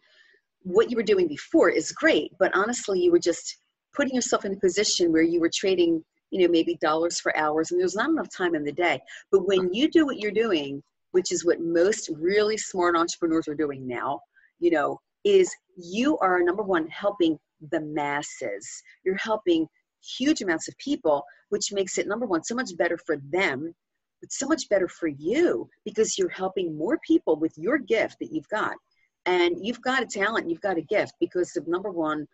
what 0.62 0.90
you 0.90 0.96
were 0.96 1.02
doing 1.02 1.28
before 1.28 1.70
is 1.70 1.90
great, 1.92 2.32
but 2.38 2.54
honestly, 2.54 3.00
you 3.00 3.10
were 3.10 3.18
just 3.18 3.56
putting 3.94 4.14
yourself 4.14 4.44
in 4.44 4.52
a 4.52 4.56
position 4.56 5.12
where 5.12 5.22
you 5.22 5.40
were 5.40 5.50
trading, 5.54 6.04
you 6.34 6.40
know, 6.40 6.50
maybe 6.50 6.76
dollars 6.80 7.20
for 7.20 7.34
hours, 7.36 7.70
and 7.70 7.80
there's 7.80 7.94
not 7.94 8.10
enough 8.10 8.28
time 8.28 8.56
in 8.56 8.64
the 8.64 8.72
day. 8.72 9.00
But 9.30 9.46
when 9.46 9.72
you 9.72 9.88
do 9.88 10.04
what 10.04 10.18
you're 10.18 10.32
doing, 10.32 10.82
which 11.12 11.30
is 11.30 11.44
what 11.44 11.60
most 11.60 12.10
really 12.12 12.56
smart 12.56 12.96
entrepreneurs 12.96 13.46
are 13.46 13.54
doing 13.54 13.86
now, 13.86 14.18
you 14.58 14.72
know, 14.72 14.98
is 15.22 15.54
you 15.76 16.18
are 16.18 16.42
number 16.42 16.64
one 16.64 16.88
helping 16.88 17.38
the 17.70 17.80
masses. 17.80 18.82
You're 19.04 19.16
helping 19.16 19.68
huge 20.02 20.42
amounts 20.42 20.66
of 20.66 20.76
people, 20.78 21.22
which 21.50 21.72
makes 21.72 21.98
it 21.98 22.08
number 22.08 22.26
one 22.26 22.42
so 22.42 22.56
much 22.56 22.76
better 22.76 22.98
for 22.98 23.16
them, 23.30 23.72
but 24.20 24.32
so 24.32 24.48
much 24.48 24.68
better 24.68 24.88
for 24.88 25.06
you 25.06 25.68
because 25.84 26.18
you're 26.18 26.28
helping 26.30 26.76
more 26.76 26.98
people 27.06 27.36
with 27.36 27.52
your 27.56 27.78
gift 27.78 28.16
that 28.20 28.32
you've 28.32 28.48
got. 28.48 28.74
And 29.26 29.64
you've 29.64 29.82
got 29.82 30.02
a 30.02 30.06
talent, 30.06 30.50
you've 30.50 30.60
got 30.60 30.78
a 30.78 30.82
gift 30.82 31.12
because 31.20 31.54
of 31.56 31.68
number 31.68 31.92
one, 31.92 32.26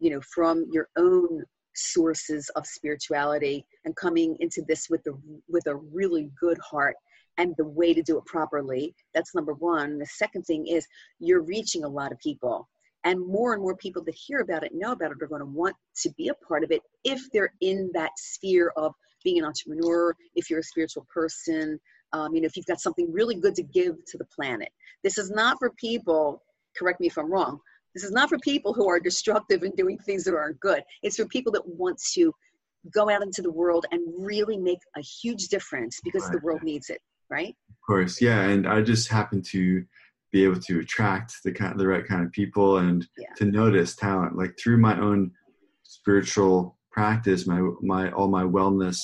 you 0.00 0.10
know, 0.10 0.20
from 0.22 0.66
your 0.72 0.88
own 0.96 1.44
sources 1.78 2.50
of 2.56 2.66
spirituality 2.66 3.64
and 3.84 3.94
coming 3.96 4.36
into 4.40 4.62
this 4.68 4.88
with 4.90 5.06
a 5.06 5.12
with 5.48 5.66
a 5.66 5.76
really 5.76 6.30
good 6.40 6.58
heart 6.58 6.96
and 7.38 7.54
the 7.56 7.64
way 7.64 7.94
to 7.94 8.02
do 8.02 8.18
it 8.18 8.24
properly. 8.26 8.94
That's 9.14 9.34
number 9.34 9.54
one. 9.54 9.98
The 9.98 10.06
second 10.06 10.42
thing 10.42 10.66
is 10.66 10.86
you're 11.20 11.42
reaching 11.42 11.84
a 11.84 11.88
lot 11.88 12.12
of 12.12 12.18
people. 12.18 12.68
And 13.04 13.20
more 13.24 13.52
and 13.52 13.62
more 13.62 13.76
people 13.76 14.02
that 14.04 14.14
hear 14.14 14.40
about 14.40 14.64
it, 14.64 14.72
know 14.74 14.90
about 14.90 15.12
it, 15.12 15.22
are 15.22 15.28
going 15.28 15.40
to 15.40 15.46
want 15.46 15.76
to 16.02 16.10
be 16.18 16.28
a 16.28 16.34
part 16.34 16.64
of 16.64 16.72
it 16.72 16.82
if 17.04 17.20
they're 17.32 17.52
in 17.60 17.90
that 17.94 18.10
sphere 18.16 18.72
of 18.76 18.92
being 19.22 19.38
an 19.38 19.44
entrepreneur, 19.44 20.14
if 20.34 20.50
you're 20.50 20.58
a 20.58 20.64
spiritual 20.64 21.06
person, 21.12 21.78
um, 22.12 22.34
you 22.34 22.40
know, 22.40 22.46
if 22.46 22.56
you've 22.56 22.66
got 22.66 22.80
something 22.80 23.10
really 23.12 23.36
good 23.36 23.54
to 23.54 23.62
give 23.62 23.94
to 24.06 24.18
the 24.18 24.24
planet. 24.24 24.68
This 25.04 25.16
is 25.16 25.30
not 25.30 25.58
for 25.58 25.70
people, 25.70 26.42
correct 26.76 27.00
me 27.00 27.06
if 27.06 27.16
I'm 27.16 27.30
wrong, 27.30 27.60
this 27.94 28.04
is 28.04 28.12
not 28.12 28.28
for 28.28 28.38
people 28.38 28.72
who 28.72 28.88
are 28.88 29.00
destructive 29.00 29.62
and 29.62 29.74
doing 29.76 29.98
things 29.98 30.24
that 30.24 30.34
aren't 30.34 30.60
good. 30.60 30.82
It's 31.02 31.16
for 31.16 31.26
people 31.26 31.52
that 31.52 31.66
want 31.66 32.00
to 32.14 32.32
go 32.92 33.10
out 33.10 33.22
into 33.22 33.42
the 33.42 33.50
world 33.50 33.86
and 33.90 34.00
really 34.18 34.56
make 34.56 34.78
a 34.96 35.00
huge 35.00 35.48
difference 35.48 36.00
because 36.04 36.28
the 36.30 36.38
world 36.38 36.62
needs 36.62 36.90
it, 36.90 37.00
right? 37.28 37.54
Of 37.70 37.76
course, 37.86 38.20
yeah, 38.20 38.42
and 38.42 38.66
I 38.66 38.82
just 38.82 39.08
happen 39.08 39.42
to 39.50 39.84
be 40.30 40.44
able 40.44 40.60
to 40.60 40.80
attract 40.80 41.34
the 41.44 41.52
kind, 41.52 41.78
the 41.78 41.86
right 41.86 42.06
kind 42.06 42.24
of 42.24 42.30
people, 42.32 42.78
and 42.78 43.06
Yeah. 43.16 43.32
to 43.36 43.46
notice 43.46 43.96
talent. 43.96 44.36
Like 44.36 44.58
through 44.58 44.78
my 44.78 44.98
own 45.00 45.32
spiritual 45.82 46.78
practice, 46.90 47.46
my 47.46 47.60
my 47.80 48.10
all 48.12 48.28
my 48.28 48.44
wellness 48.44 48.98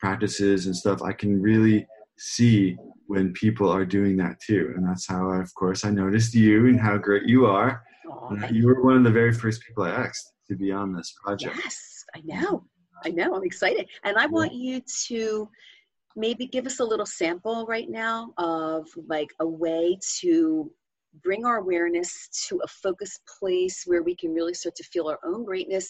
practices 0.00 0.66
and 0.66 0.74
stuff, 0.76 1.02
I 1.02 1.12
can 1.12 1.40
really 1.40 1.86
see 2.18 2.76
when 3.06 3.32
people 3.34 3.70
are 3.70 3.84
doing 3.84 4.16
that 4.16 4.40
too, 4.40 4.72
and 4.74 4.86
that's 4.86 5.06
how, 5.06 5.30
I, 5.30 5.40
of 5.40 5.54
course, 5.54 5.84
I 5.84 5.90
noticed 5.90 6.34
you 6.34 6.66
and 6.66 6.80
how 6.80 6.96
great 6.96 7.24
you 7.28 7.46
are. 7.46 7.82
Aw, 8.10 8.28
And 8.28 8.40
thank 8.40 8.52
you 8.52 8.66
were 8.66 8.82
one 8.82 8.96
of 8.96 9.04
the 9.04 9.10
very 9.10 9.32
first 9.32 9.62
people 9.62 9.84
I 9.84 9.90
asked 9.90 10.32
to 10.48 10.56
be 10.56 10.72
on 10.72 10.92
this 10.92 11.14
project. 11.22 11.56
Yes, 11.62 12.04
I 12.14 12.20
know. 12.24 12.64
I 13.04 13.10
know. 13.10 13.34
I'm 13.34 13.44
excited. 13.44 13.88
And 14.04 14.16
I 14.16 14.26
want 14.26 14.52
you 14.52 14.80
to 15.06 15.48
maybe 16.14 16.46
give 16.46 16.66
us 16.66 16.80
a 16.80 16.84
little 16.84 17.06
sample 17.06 17.66
right 17.66 17.88
now 17.88 18.32
of 18.38 18.88
like 19.08 19.28
a 19.40 19.46
way 19.46 19.98
to 20.20 20.70
bring 21.22 21.44
our 21.44 21.58
awareness 21.58 22.28
to 22.48 22.60
a 22.64 22.68
focused 22.68 23.20
place 23.38 23.82
where 23.86 24.02
we 24.02 24.14
can 24.14 24.32
really 24.32 24.54
start 24.54 24.74
to 24.76 24.84
feel 24.84 25.08
our 25.08 25.18
own 25.24 25.44
greatness 25.44 25.88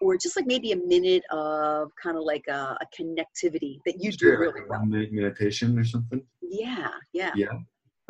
or 0.00 0.16
just 0.16 0.36
like 0.36 0.46
maybe 0.46 0.72
a 0.72 0.76
minute 0.76 1.22
of 1.30 1.90
kind 2.02 2.16
of 2.16 2.24
like 2.24 2.44
a, 2.48 2.76
a 2.80 2.86
connectivity 2.98 3.78
that 3.86 4.02
you 4.02 4.12
do 4.12 4.36
really 4.36 4.60
well. 4.68 4.80
one 4.80 4.90
minute 4.90 5.12
meditation 5.12 5.78
or 5.78 5.84
something. 5.84 6.22
Yeah, 6.42 6.90
yeah. 7.12 7.32
Yeah. 7.36 7.58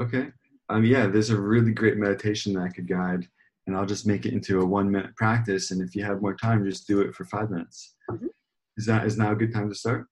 Okay. 0.01 0.29
Um, 0.69 0.85
yeah, 0.85 1.07
there's 1.07 1.31
a 1.31 1.41
really 1.41 1.73
great 1.73 1.99
meditation 1.99 2.55
that 2.55 2.63
I 2.63 2.69
could 2.69 2.89
guide, 2.89 3.29
and 3.67 3.77
I'll 3.77 3.87
just 3.87 4.07
make 4.07 4.25
it 4.25 4.33
into 4.33 4.61
a 4.61 4.65
one 4.65 4.91
minute 4.91 5.15
practice. 5.17 5.71
And 5.71 5.83
if 5.83 5.95
you 5.95 6.05
have 6.05 6.23
more 6.23 6.35
time, 6.35 6.65
just 6.65 6.87
do 6.87 7.01
it 7.01 7.15
for 7.15 7.25
five 7.25 7.51
minutes. 7.51 7.95
Mhm. 8.11 8.29
Is 8.77 8.87
that 8.87 9.07
is 9.07 9.19
now 9.19 9.33
a 9.33 9.37
good 9.37 9.53
time 9.53 9.69
to 9.69 9.75
start? 9.75 10.07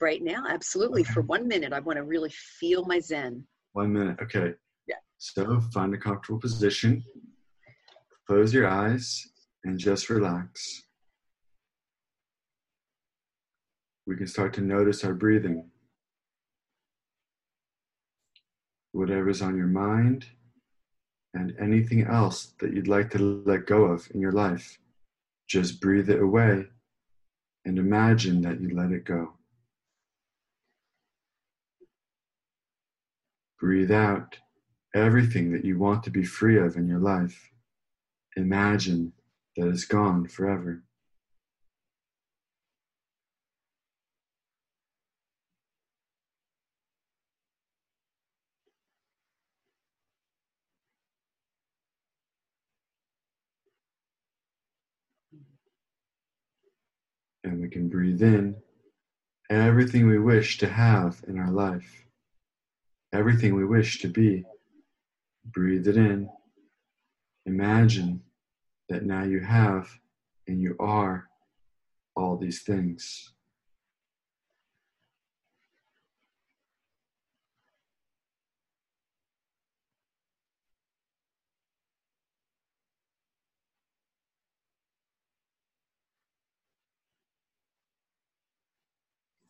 Right 0.00 0.22
now, 0.22 0.44
absolutely. 0.48 1.02
Okay. 1.02 1.12
For 1.12 1.22
one 1.22 1.46
minute, 1.46 1.72
I 1.72 1.80
want 1.80 1.96
to 1.96 2.04
really 2.04 2.30
feel 2.30 2.84
my 2.84 3.00
Zen. 3.00 3.46
One 3.72 3.92
minute. 3.92 4.18
Okay. 4.20 4.54
Yeah. 4.86 4.96
So 5.18 5.60
find 5.72 5.94
a 5.94 5.98
comfortable 5.98 6.40
position. 6.40 7.04
Close 8.26 8.52
your 8.52 8.66
eyes 8.66 9.26
and 9.64 9.78
just 9.78 10.10
relax. 10.10 10.82
We 14.06 14.16
can 14.16 14.26
start 14.26 14.52
to 14.54 14.60
notice 14.62 15.04
our 15.04 15.14
breathing. 15.14 15.70
Whatever's 18.92 19.42
on 19.42 19.56
your 19.56 19.66
mind 19.66 20.26
and 21.34 21.54
anything 21.60 22.02
else 22.02 22.54
that 22.60 22.72
you'd 22.72 22.88
like 22.88 23.10
to 23.10 23.42
let 23.46 23.66
go 23.66 23.84
of 23.84 24.08
in 24.14 24.20
your 24.20 24.32
life, 24.32 24.78
just 25.46 25.80
breathe 25.80 26.10
it 26.10 26.20
away 26.20 26.66
and 27.64 27.78
imagine 27.78 28.40
that 28.42 28.60
you 28.60 28.74
let 28.74 28.90
it 28.92 29.04
go. 29.04 29.34
Breathe 33.60 33.90
out 33.90 34.38
everything 34.94 35.52
that 35.52 35.64
you 35.64 35.78
want 35.78 36.02
to 36.04 36.10
be 36.10 36.24
free 36.24 36.58
of 36.58 36.76
in 36.76 36.88
your 36.88 37.00
life. 37.00 37.50
Imagine 38.36 39.12
that 39.56 39.68
it's 39.68 39.84
gone 39.84 40.28
forever. 40.28 40.82
And 57.44 57.60
we 57.60 57.68
can 57.68 57.88
breathe 57.88 58.22
in 58.22 58.56
everything 59.50 60.06
we 60.06 60.18
wish 60.18 60.58
to 60.58 60.68
have 60.68 61.22
in 61.26 61.38
our 61.38 61.50
life, 61.50 62.04
everything 63.12 63.54
we 63.54 63.64
wish 63.64 64.00
to 64.00 64.08
be. 64.08 64.44
Breathe 65.46 65.88
it 65.88 65.96
in. 65.96 66.28
Imagine 67.46 68.22
that 68.88 69.04
now 69.04 69.22
you 69.22 69.40
have 69.40 69.88
and 70.46 70.60
you 70.60 70.76
are 70.78 71.28
all 72.14 72.36
these 72.36 72.62
things. 72.62 73.32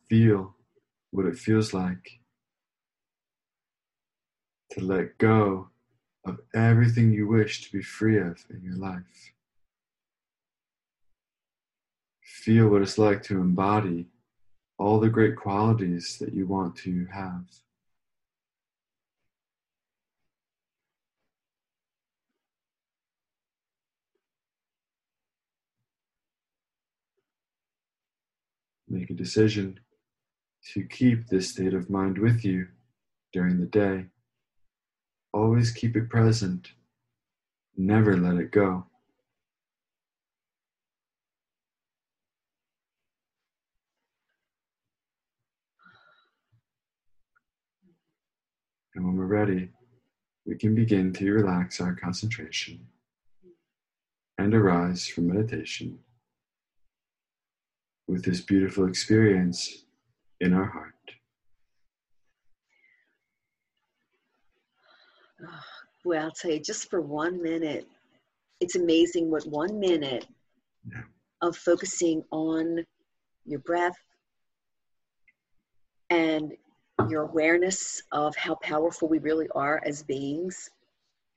feel 0.09 0.55
what 1.11 1.25
it 1.25 1.37
feels 1.37 1.73
like 1.73 2.19
to 4.71 4.81
let 4.81 5.17
go 5.17 5.69
of 6.25 6.39
everything 6.53 7.11
you 7.11 7.27
wish 7.27 7.63
to 7.63 7.71
be 7.71 7.81
free 7.81 8.17
of 8.17 8.43
in 8.49 8.61
your 8.63 8.75
life. 8.75 9.33
Feel 12.23 12.69
what 12.69 12.81
it's 12.81 12.97
like 12.97 13.21
to 13.23 13.39
embody 13.39 14.07
all 14.77 14.99
the 14.99 15.09
great 15.09 15.35
qualities 15.35 16.17
that 16.19 16.33
you 16.33 16.47
want 16.47 16.75
to 16.75 17.05
have. 17.11 17.43
Make 28.87 29.09
a 29.11 29.13
decision 29.13 29.79
to 30.73 30.83
keep 30.83 31.27
this 31.27 31.49
state 31.49 31.73
of 31.73 31.89
mind 31.89 32.17
with 32.17 32.43
you 32.43 32.67
during 33.33 33.59
the 33.59 33.65
day. 33.65 34.05
Always 35.33 35.71
keep 35.71 35.95
it 35.95 36.09
present. 36.09 36.71
Never 37.77 38.17
let 38.17 38.35
it 38.35 38.51
go. 38.51 38.85
And 48.95 49.05
when 49.05 49.15
we're 49.15 49.25
ready, 49.25 49.69
we 50.45 50.57
can 50.57 50.75
begin 50.75 51.13
to 51.13 51.31
relax 51.31 51.79
our 51.79 51.95
concentration 51.95 52.87
and 54.37 54.53
arise 54.53 55.07
from 55.07 55.27
meditation 55.27 55.99
with 58.07 58.25
this 58.25 58.41
beautiful 58.41 58.87
experience 58.87 59.85
in 60.41 60.53
our 60.53 60.65
heart. 60.65 60.93
Oh, 65.41 65.59
boy, 66.03 66.17
I'll 66.17 66.31
tell 66.31 66.51
you, 66.51 66.59
just 66.59 66.89
for 66.89 67.01
one 67.01 67.41
minute, 67.41 67.87
it's 68.59 68.75
amazing 68.75 69.29
what 69.29 69.45
one 69.47 69.79
minute 69.79 70.25
Yeah. 70.89 71.03
of 71.41 71.55
focusing 71.55 72.23
on 72.31 72.85
your 73.45 73.59
breath 73.59 73.97
and 76.09 76.53
your 77.09 77.23
awareness 77.23 78.01
of 78.11 78.35
how 78.35 78.55
powerful 78.55 79.07
we 79.07 79.19
really 79.19 79.47
are 79.55 79.81
as 79.85 80.03
beings 80.03 80.69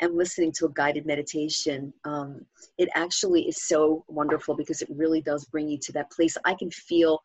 and 0.01 0.17
listening 0.17 0.51
to 0.53 0.67
a 0.67 0.71
guided 0.71 1.07
meditation 1.07 1.93
um, 2.05 2.45
it 2.79 2.89
actually 2.95 3.43
is 3.43 3.63
so 3.63 4.05
wonderful 4.09 4.57
because 4.57 4.83
it 4.83 4.89
really 4.91 5.21
does 5.21 5.45
bring 5.45 5.69
you 5.69 5.79
to 5.79 5.93
that 5.93 6.11
place 6.11 6.37
i 6.45 6.55
can 6.55 6.71
feel 6.71 7.21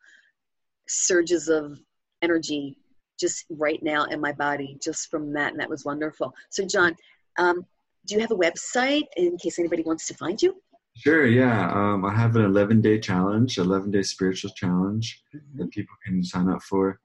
surges 0.88 1.48
of 1.48 1.80
energy 2.22 2.78
just 3.18 3.44
right 3.50 3.82
now 3.82 4.04
in 4.04 4.20
my 4.20 4.32
body 4.32 4.78
just 4.82 5.10
from 5.10 5.32
that 5.32 5.52
and 5.52 5.60
that 5.60 5.68
was 5.68 5.84
wonderful 5.84 6.32
so 6.50 6.64
john 6.64 6.94
um, 7.38 7.66
do 8.06 8.14
you 8.14 8.20
have 8.20 8.30
a 8.30 8.36
website 8.36 9.06
in 9.16 9.36
case 9.38 9.58
anybody 9.58 9.82
wants 9.82 10.06
to 10.06 10.14
find 10.14 10.40
you 10.42 10.54
Sure, 10.96 11.26
yeah. 11.26 11.70
Um, 11.70 12.04
I 12.04 12.12
have 12.12 12.34
an 12.34 12.44
11 12.44 12.80
day 12.80 12.98
challenge, 12.98 13.58
11 13.58 13.92
day 13.92 14.02
spiritual 14.02 14.50
challenge 14.56 15.22
that 15.54 15.70
people 15.70 15.94
can 16.04 16.24
sign 16.24 16.48
up 16.48 16.60
for. 16.62 16.98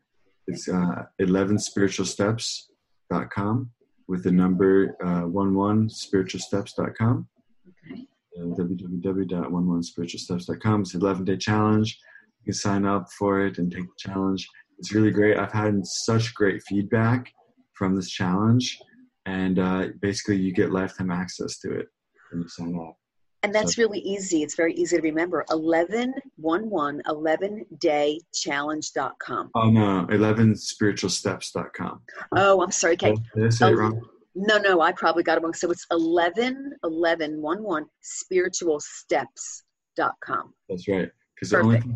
It's 0.47 0.67
uh, 0.67 1.03
11spiritualsteps.com 1.21 3.69
with 4.07 4.23
the 4.23 4.31
number 4.31 4.97
uh, 4.99 5.25
11spiritualsteps.com. 5.25 7.27
okay 7.69 8.07
uh, 8.35 8.45
www.11spiritualsteps.com. 8.45 10.81
It's 10.81 10.95
an 10.95 11.01
11 11.01 11.25
day 11.25 11.37
challenge. 11.37 11.99
You 12.45 12.53
sign 12.53 12.85
up 12.85 13.07
for 13.17 13.41
it 13.45 13.57
and 13.57 13.69
take 13.71 13.85
the 13.85 13.91
challenge. 13.97 14.47
It's 14.79 14.93
really 14.93 15.11
great. 15.11 15.37
I've 15.37 15.51
had 15.51 15.85
such 15.85 16.33
great 16.33 16.61
feedback 16.63 17.31
from 17.73 17.95
this 17.95 18.09
challenge, 18.09 18.77
and 19.25 19.59
uh, 19.59 19.87
basically, 20.01 20.37
you 20.37 20.53
get 20.53 20.71
lifetime 20.71 21.11
access 21.11 21.59
to 21.59 21.71
it 21.73 21.87
when 22.31 22.41
you 22.41 22.47
sign 22.49 22.75
up. 22.79 22.95
And 23.43 23.53
that's 23.53 23.75
So- 23.75 23.81
really 23.83 23.99
easy. 23.99 24.41
It's 24.43 24.55
very 24.55 24.73
easy 24.73 24.95
to 24.95 25.01
remember. 25.01 25.43
11, 25.51 26.13
11, 26.41 27.01
11 27.07 27.65
day 27.79 28.19
challenge.com. 28.33 29.51
Oh, 29.53 29.69
no, 29.69 30.07
11spiritualsteps.com. 30.09 32.01
Oh, 32.37 32.61
I'm 32.63 32.71
sorry. 32.71 32.93
Okay. 32.93 33.15
Did 33.35 33.45
I 33.45 33.49
say 33.49 33.67
it 33.67 33.71
Oh, 33.73 33.75
wrong? 33.75 34.01
No, 34.35 34.57
no, 34.59 34.79
I 34.81 34.91
probably 34.93 35.21
got 35.23 35.37
it 35.37 35.43
wrong. 35.43 35.53
So 35.53 35.69
it's 35.71 35.85
11, 35.91 36.73
11, 36.85 37.33
11 37.43 37.85
spiritualsteps.com. 38.03 40.53
That's 40.69 40.87
right. 40.87 41.09
Because 41.35 41.53
it 41.53 41.57
only, 41.59 41.75
Perfect. 41.77 41.93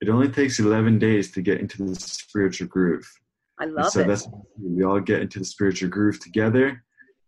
It 0.00 0.08
only 0.08 0.28
takes 0.28 0.58
11 0.58 0.98
days 0.98 1.30
to 1.32 1.42
get 1.42 1.60
into 1.60 1.84
the 1.84 1.94
spiritual 1.94 2.68
groove. 2.68 3.10
I 3.58 3.64
And 3.64 3.74
love 3.74 3.90
so 3.90 4.00
it. 4.00 4.02
So 4.04 4.08
that's 4.08 4.28
we 4.60 4.84
all 4.84 5.00
get 5.00 5.20
into 5.22 5.40
the 5.40 5.44
spiritual 5.44 5.88
groove 5.90 6.20
together. 6.20 6.82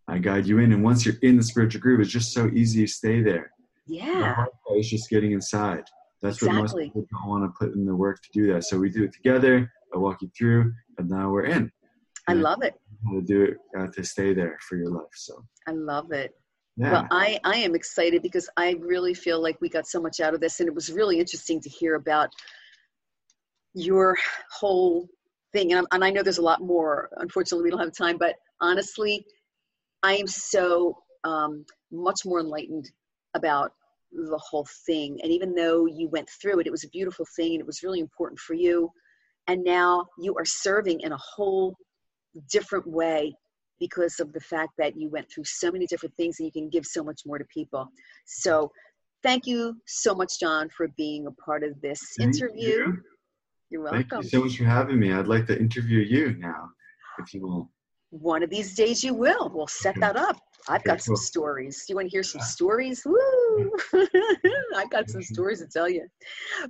I 0.07 0.17
guide 0.17 0.45
you 0.45 0.59
in, 0.59 0.71
and 0.73 0.83
once 0.83 1.05
you're 1.05 1.15
in 1.21 1.37
the 1.37 1.43
spiritual 1.43 1.81
groove, 1.81 1.99
it's 2.01 2.09
just 2.09 2.33
so 2.33 2.49
easy 2.53 2.85
to 2.85 2.91
stay 2.91 3.21
there. 3.21 3.51
Yeah. 3.87 4.33
part 4.35 4.49
just 4.81 5.09
getting 5.09 5.31
inside. 5.31 5.83
That's 6.21 6.41
what 6.41 6.53
most 6.53 6.77
people 6.77 7.05
don't 7.11 7.29
want 7.29 7.43
to 7.43 7.51
put 7.57 7.75
in 7.75 7.85
the 7.85 7.95
work 7.95 8.21
to 8.21 8.29
do 8.33 8.53
that. 8.53 8.63
So 8.65 8.77
we 8.77 8.89
do 8.89 9.03
it 9.03 9.13
together. 9.13 9.71
I 9.93 9.97
walk 9.97 10.21
you 10.21 10.29
through, 10.37 10.73
and 10.97 11.09
now 11.09 11.29
we're 11.31 11.45
in. 11.45 11.71
I 12.27 12.33
Yeah. 12.33 12.41
love 12.41 12.61
it. 12.61 12.75
To 13.11 13.21
do 13.21 13.43
it 13.43 13.57
uh, 13.77 13.87
to 13.87 14.03
stay 14.03 14.33
there 14.33 14.57
for 14.67 14.75
your 14.77 14.91
life. 14.91 15.07
So 15.15 15.43
I 15.67 15.71
love 15.71 16.11
it. 16.11 16.35
yeah, 16.77 16.91
Well, 16.91 17.07
I, 17.11 17.39
I 17.43 17.55
am 17.57 17.73
excited 17.73 18.21
because 18.21 18.47
I 18.57 18.75
really 18.79 19.15
feel 19.15 19.41
like 19.41 19.59
we 19.59 19.69
got 19.69 19.87
so 19.87 19.99
much 19.99 20.19
out 20.19 20.33
of 20.35 20.39
this, 20.39 20.59
and 20.59 20.67
it 20.69 20.75
was 20.75 20.91
really 20.91 21.19
interesting 21.19 21.59
to 21.61 21.69
hear 21.69 21.95
about 21.95 22.29
your 23.73 24.17
whole 24.51 25.07
thing. 25.53 25.73
And, 25.73 25.87
and 25.91 26.03
I 26.03 26.09
know 26.09 26.23
there's 26.23 26.37
a 26.37 26.43
lot 26.43 26.61
more. 26.61 27.09
Unfortunately, 27.17 27.63
we 27.63 27.69
don't 27.69 27.79
have 27.79 27.95
time, 27.95 28.17
but 28.17 28.35
honestly, 28.59 29.25
I 30.03 30.15
am 30.15 30.27
so 30.27 30.97
um, 31.23 31.65
much 31.91 32.25
more 32.25 32.39
enlightened 32.39 32.89
about 33.33 33.71
the 34.11 34.37
whole 34.37 34.67
thing. 34.85 35.19
And 35.23 35.31
even 35.31 35.53
though 35.53 35.85
you 35.85 36.09
went 36.09 36.29
through 36.41 36.59
it, 36.59 36.67
it 36.67 36.71
was 36.71 36.83
a 36.83 36.89
beautiful 36.89 37.25
thing 37.35 37.53
and 37.53 37.61
it 37.61 37.65
was 37.65 37.83
really 37.83 37.99
important 37.99 38.39
for 38.39 38.53
you. 38.53 38.91
And 39.47 39.63
now 39.63 40.07
you 40.19 40.35
are 40.37 40.45
serving 40.45 41.01
in 41.01 41.11
a 41.11 41.17
whole 41.17 41.75
different 42.49 42.87
way 42.87 43.33
because 43.79 44.19
of 44.19 44.31
the 44.33 44.39
fact 44.39 44.73
that 44.77 44.95
you 44.95 45.09
went 45.09 45.29
through 45.31 45.43
so 45.45 45.71
many 45.71 45.87
different 45.87 46.15
things 46.15 46.39
and 46.39 46.45
you 46.45 46.51
can 46.51 46.69
give 46.69 46.85
so 46.85 47.03
much 47.03 47.21
more 47.25 47.39
to 47.39 47.45
people. 47.45 47.87
So 48.25 48.71
thank 49.23 49.47
you 49.47 49.75
so 49.87 50.13
much, 50.13 50.39
John, 50.39 50.69
for 50.69 50.87
being 50.97 51.25
a 51.25 51.31
part 51.31 51.63
of 51.63 51.79
this 51.81 52.01
Thank 52.17 52.35
interview. 52.35 52.69
you. 52.69 53.03
You're 53.71 53.83
welcome. 53.83 54.03
Thank 54.09 54.23
you 54.23 54.29
so 54.29 54.43
much 54.43 54.57
for 54.57 54.65
having 54.65 54.99
me. 54.99 55.13
I'd 55.13 55.27
like 55.27 55.47
to 55.47 55.57
interview 55.57 55.99
you 55.99 56.35
now, 56.37 56.69
if 57.19 57.33
you 57.33 57.47
want. 57.47 57.69
One 58.09 58.43
of 58.43 58.49
these 58.49 58.75
days 58.75 59.01
you 59.01 59.13
will. 59.13 59.49
We'll 59.53 59.67
set 59.67 59.95
that 60.01 60.17
up. 60.17 60.37
I've 60.67 60.83
got 60.83 61.01
some 61.01 61.15
stories. 61.15 61.85
Do 61.87 61.93
you 61.93 61.95
want 61.95 62.07
to 62.07 62.11
hear 62.11 62.21
some 62.21 62.41
stories? 62.41 63.01
Woo! 63.05 63.71
I've 64.75 64.89
got 64.89 65.09
some 65.09 65.23
stories 65.23 65.61
to 65.61 65.67
tell 65.67 65.89
you. 65.89 66.05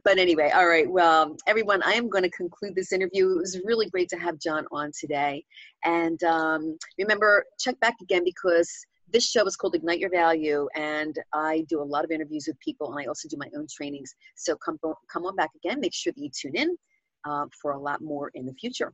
But 0.03 0.19
anyway, 0.19 0.51
all 0.53 0.67
right. 0.67 0.89
Well, 0.89 1.35
everyone, 1.47 1.81
I 1.81 1.93
am 1.93 2.07
going 2.07 2.23
to 2.23 2.29
conclude 2.29 2.75
this 2.75 2.93
interview. 2.93 3.31
It 3.31 3.37
was 3.39 3.59
really 3.65 3.89
great 3.89 4.07
to 4.09 4.17
have 4.17 4.39
John 4.39 4.65
on 4.71 4.91
today. 4.97 5.43
And 5.83 6.23
um, 6.23 6.77
remember, 6.99 7.45
check 7.59 7.79
back 7.79 7.95
again 8.03 8.23
because 8.23 8.69
this 9.11 9.27
show 9.27 9.43
is 9.47 9.55
called 9.55 9.73
Ignite 9.73 9.99
Your 9.99 10.11
Value, 10.11 10.69
and 10.75 11.15
I 11.33 11.65
do 11.67 11.81
a 11.81 11.83
lot 11.83 12.05
of 12.05 12.11
interviews 12.11 12.45
with 12.47 12.57
people, 12.59 12.93
and 12.93 13.03
I 13.03 13.07
also 13.07 13.27
do 13.27 13.35
my 13.37 13.49
own 13.57 13.65
trainings. 13.69 14.13
So 14.35 14.55
come 14.55 14.79
come 15.11 15.25
on 15.25 15.35
back 15.35 15.49
again. 15.55 15.81
Make 15.81 15.93
sure 15.93 16.13
that 16.15 16.21
you 16.21 16.29
tune 16.29 16.55
in 16.55 16.77
uh, 17.25 17.45
for 17.61 17.71
a 17.71 17.79
lot 17.79 18.01
more 18.01 18.31
in 18.33 18.45
the 18.45 18.53
future. 18.53 18.93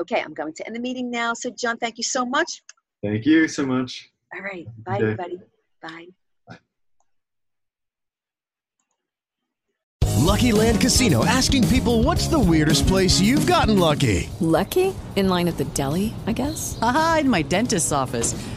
Okay, 0.00 0.20
I'm 0.20 0.34
going 0.34 0.54
to 0.54 0.66
end 0.66 0.76
the 0.76 0.80
meeting 0.80 1.10
now. 1.10 1.34
So, 1.34 1.50
John, 1.50 1.76
thank 1.78 1.98
you 1.98 2.04
so 2.04 2.24
much. 2.24 2.62
Thank 3.02 3.26
you 3.26 3.48
so 3.48 3.66
much. 3.66 4.10
All 4.34 4.42
right. 4.42 4.66
Bye, 4.84 4.98
day. 4.98 5.04
everybody. 5.04 5.40
Bye. 5.82 6.06
Lucky 10.26 10.50
Land 10.50 10.80
Casino 10.80 11.24
asking 11.24 11.68
people 11.68 12.02
what's 12.02 12.26
the 12.26 12.38
weirdest 12.38 12.86
place 12.88 13.20
you've 13.20 13.46
gotten 13.46 13.78
lucky? 13.78 14.28
Lucky? 14.40 14.92
In 15.14 15.28
line 15.28 15.46
at 15.46 15.56
the 15.56 15.64
deli, 15.66 16.14
I 16.26 16.32
guess? 16.32 16.76
Aha, 16.82 17.18
in 17.20 17.30
my 17.30 17.42
dentist's 17.42 17.92
office. 17.92 18.34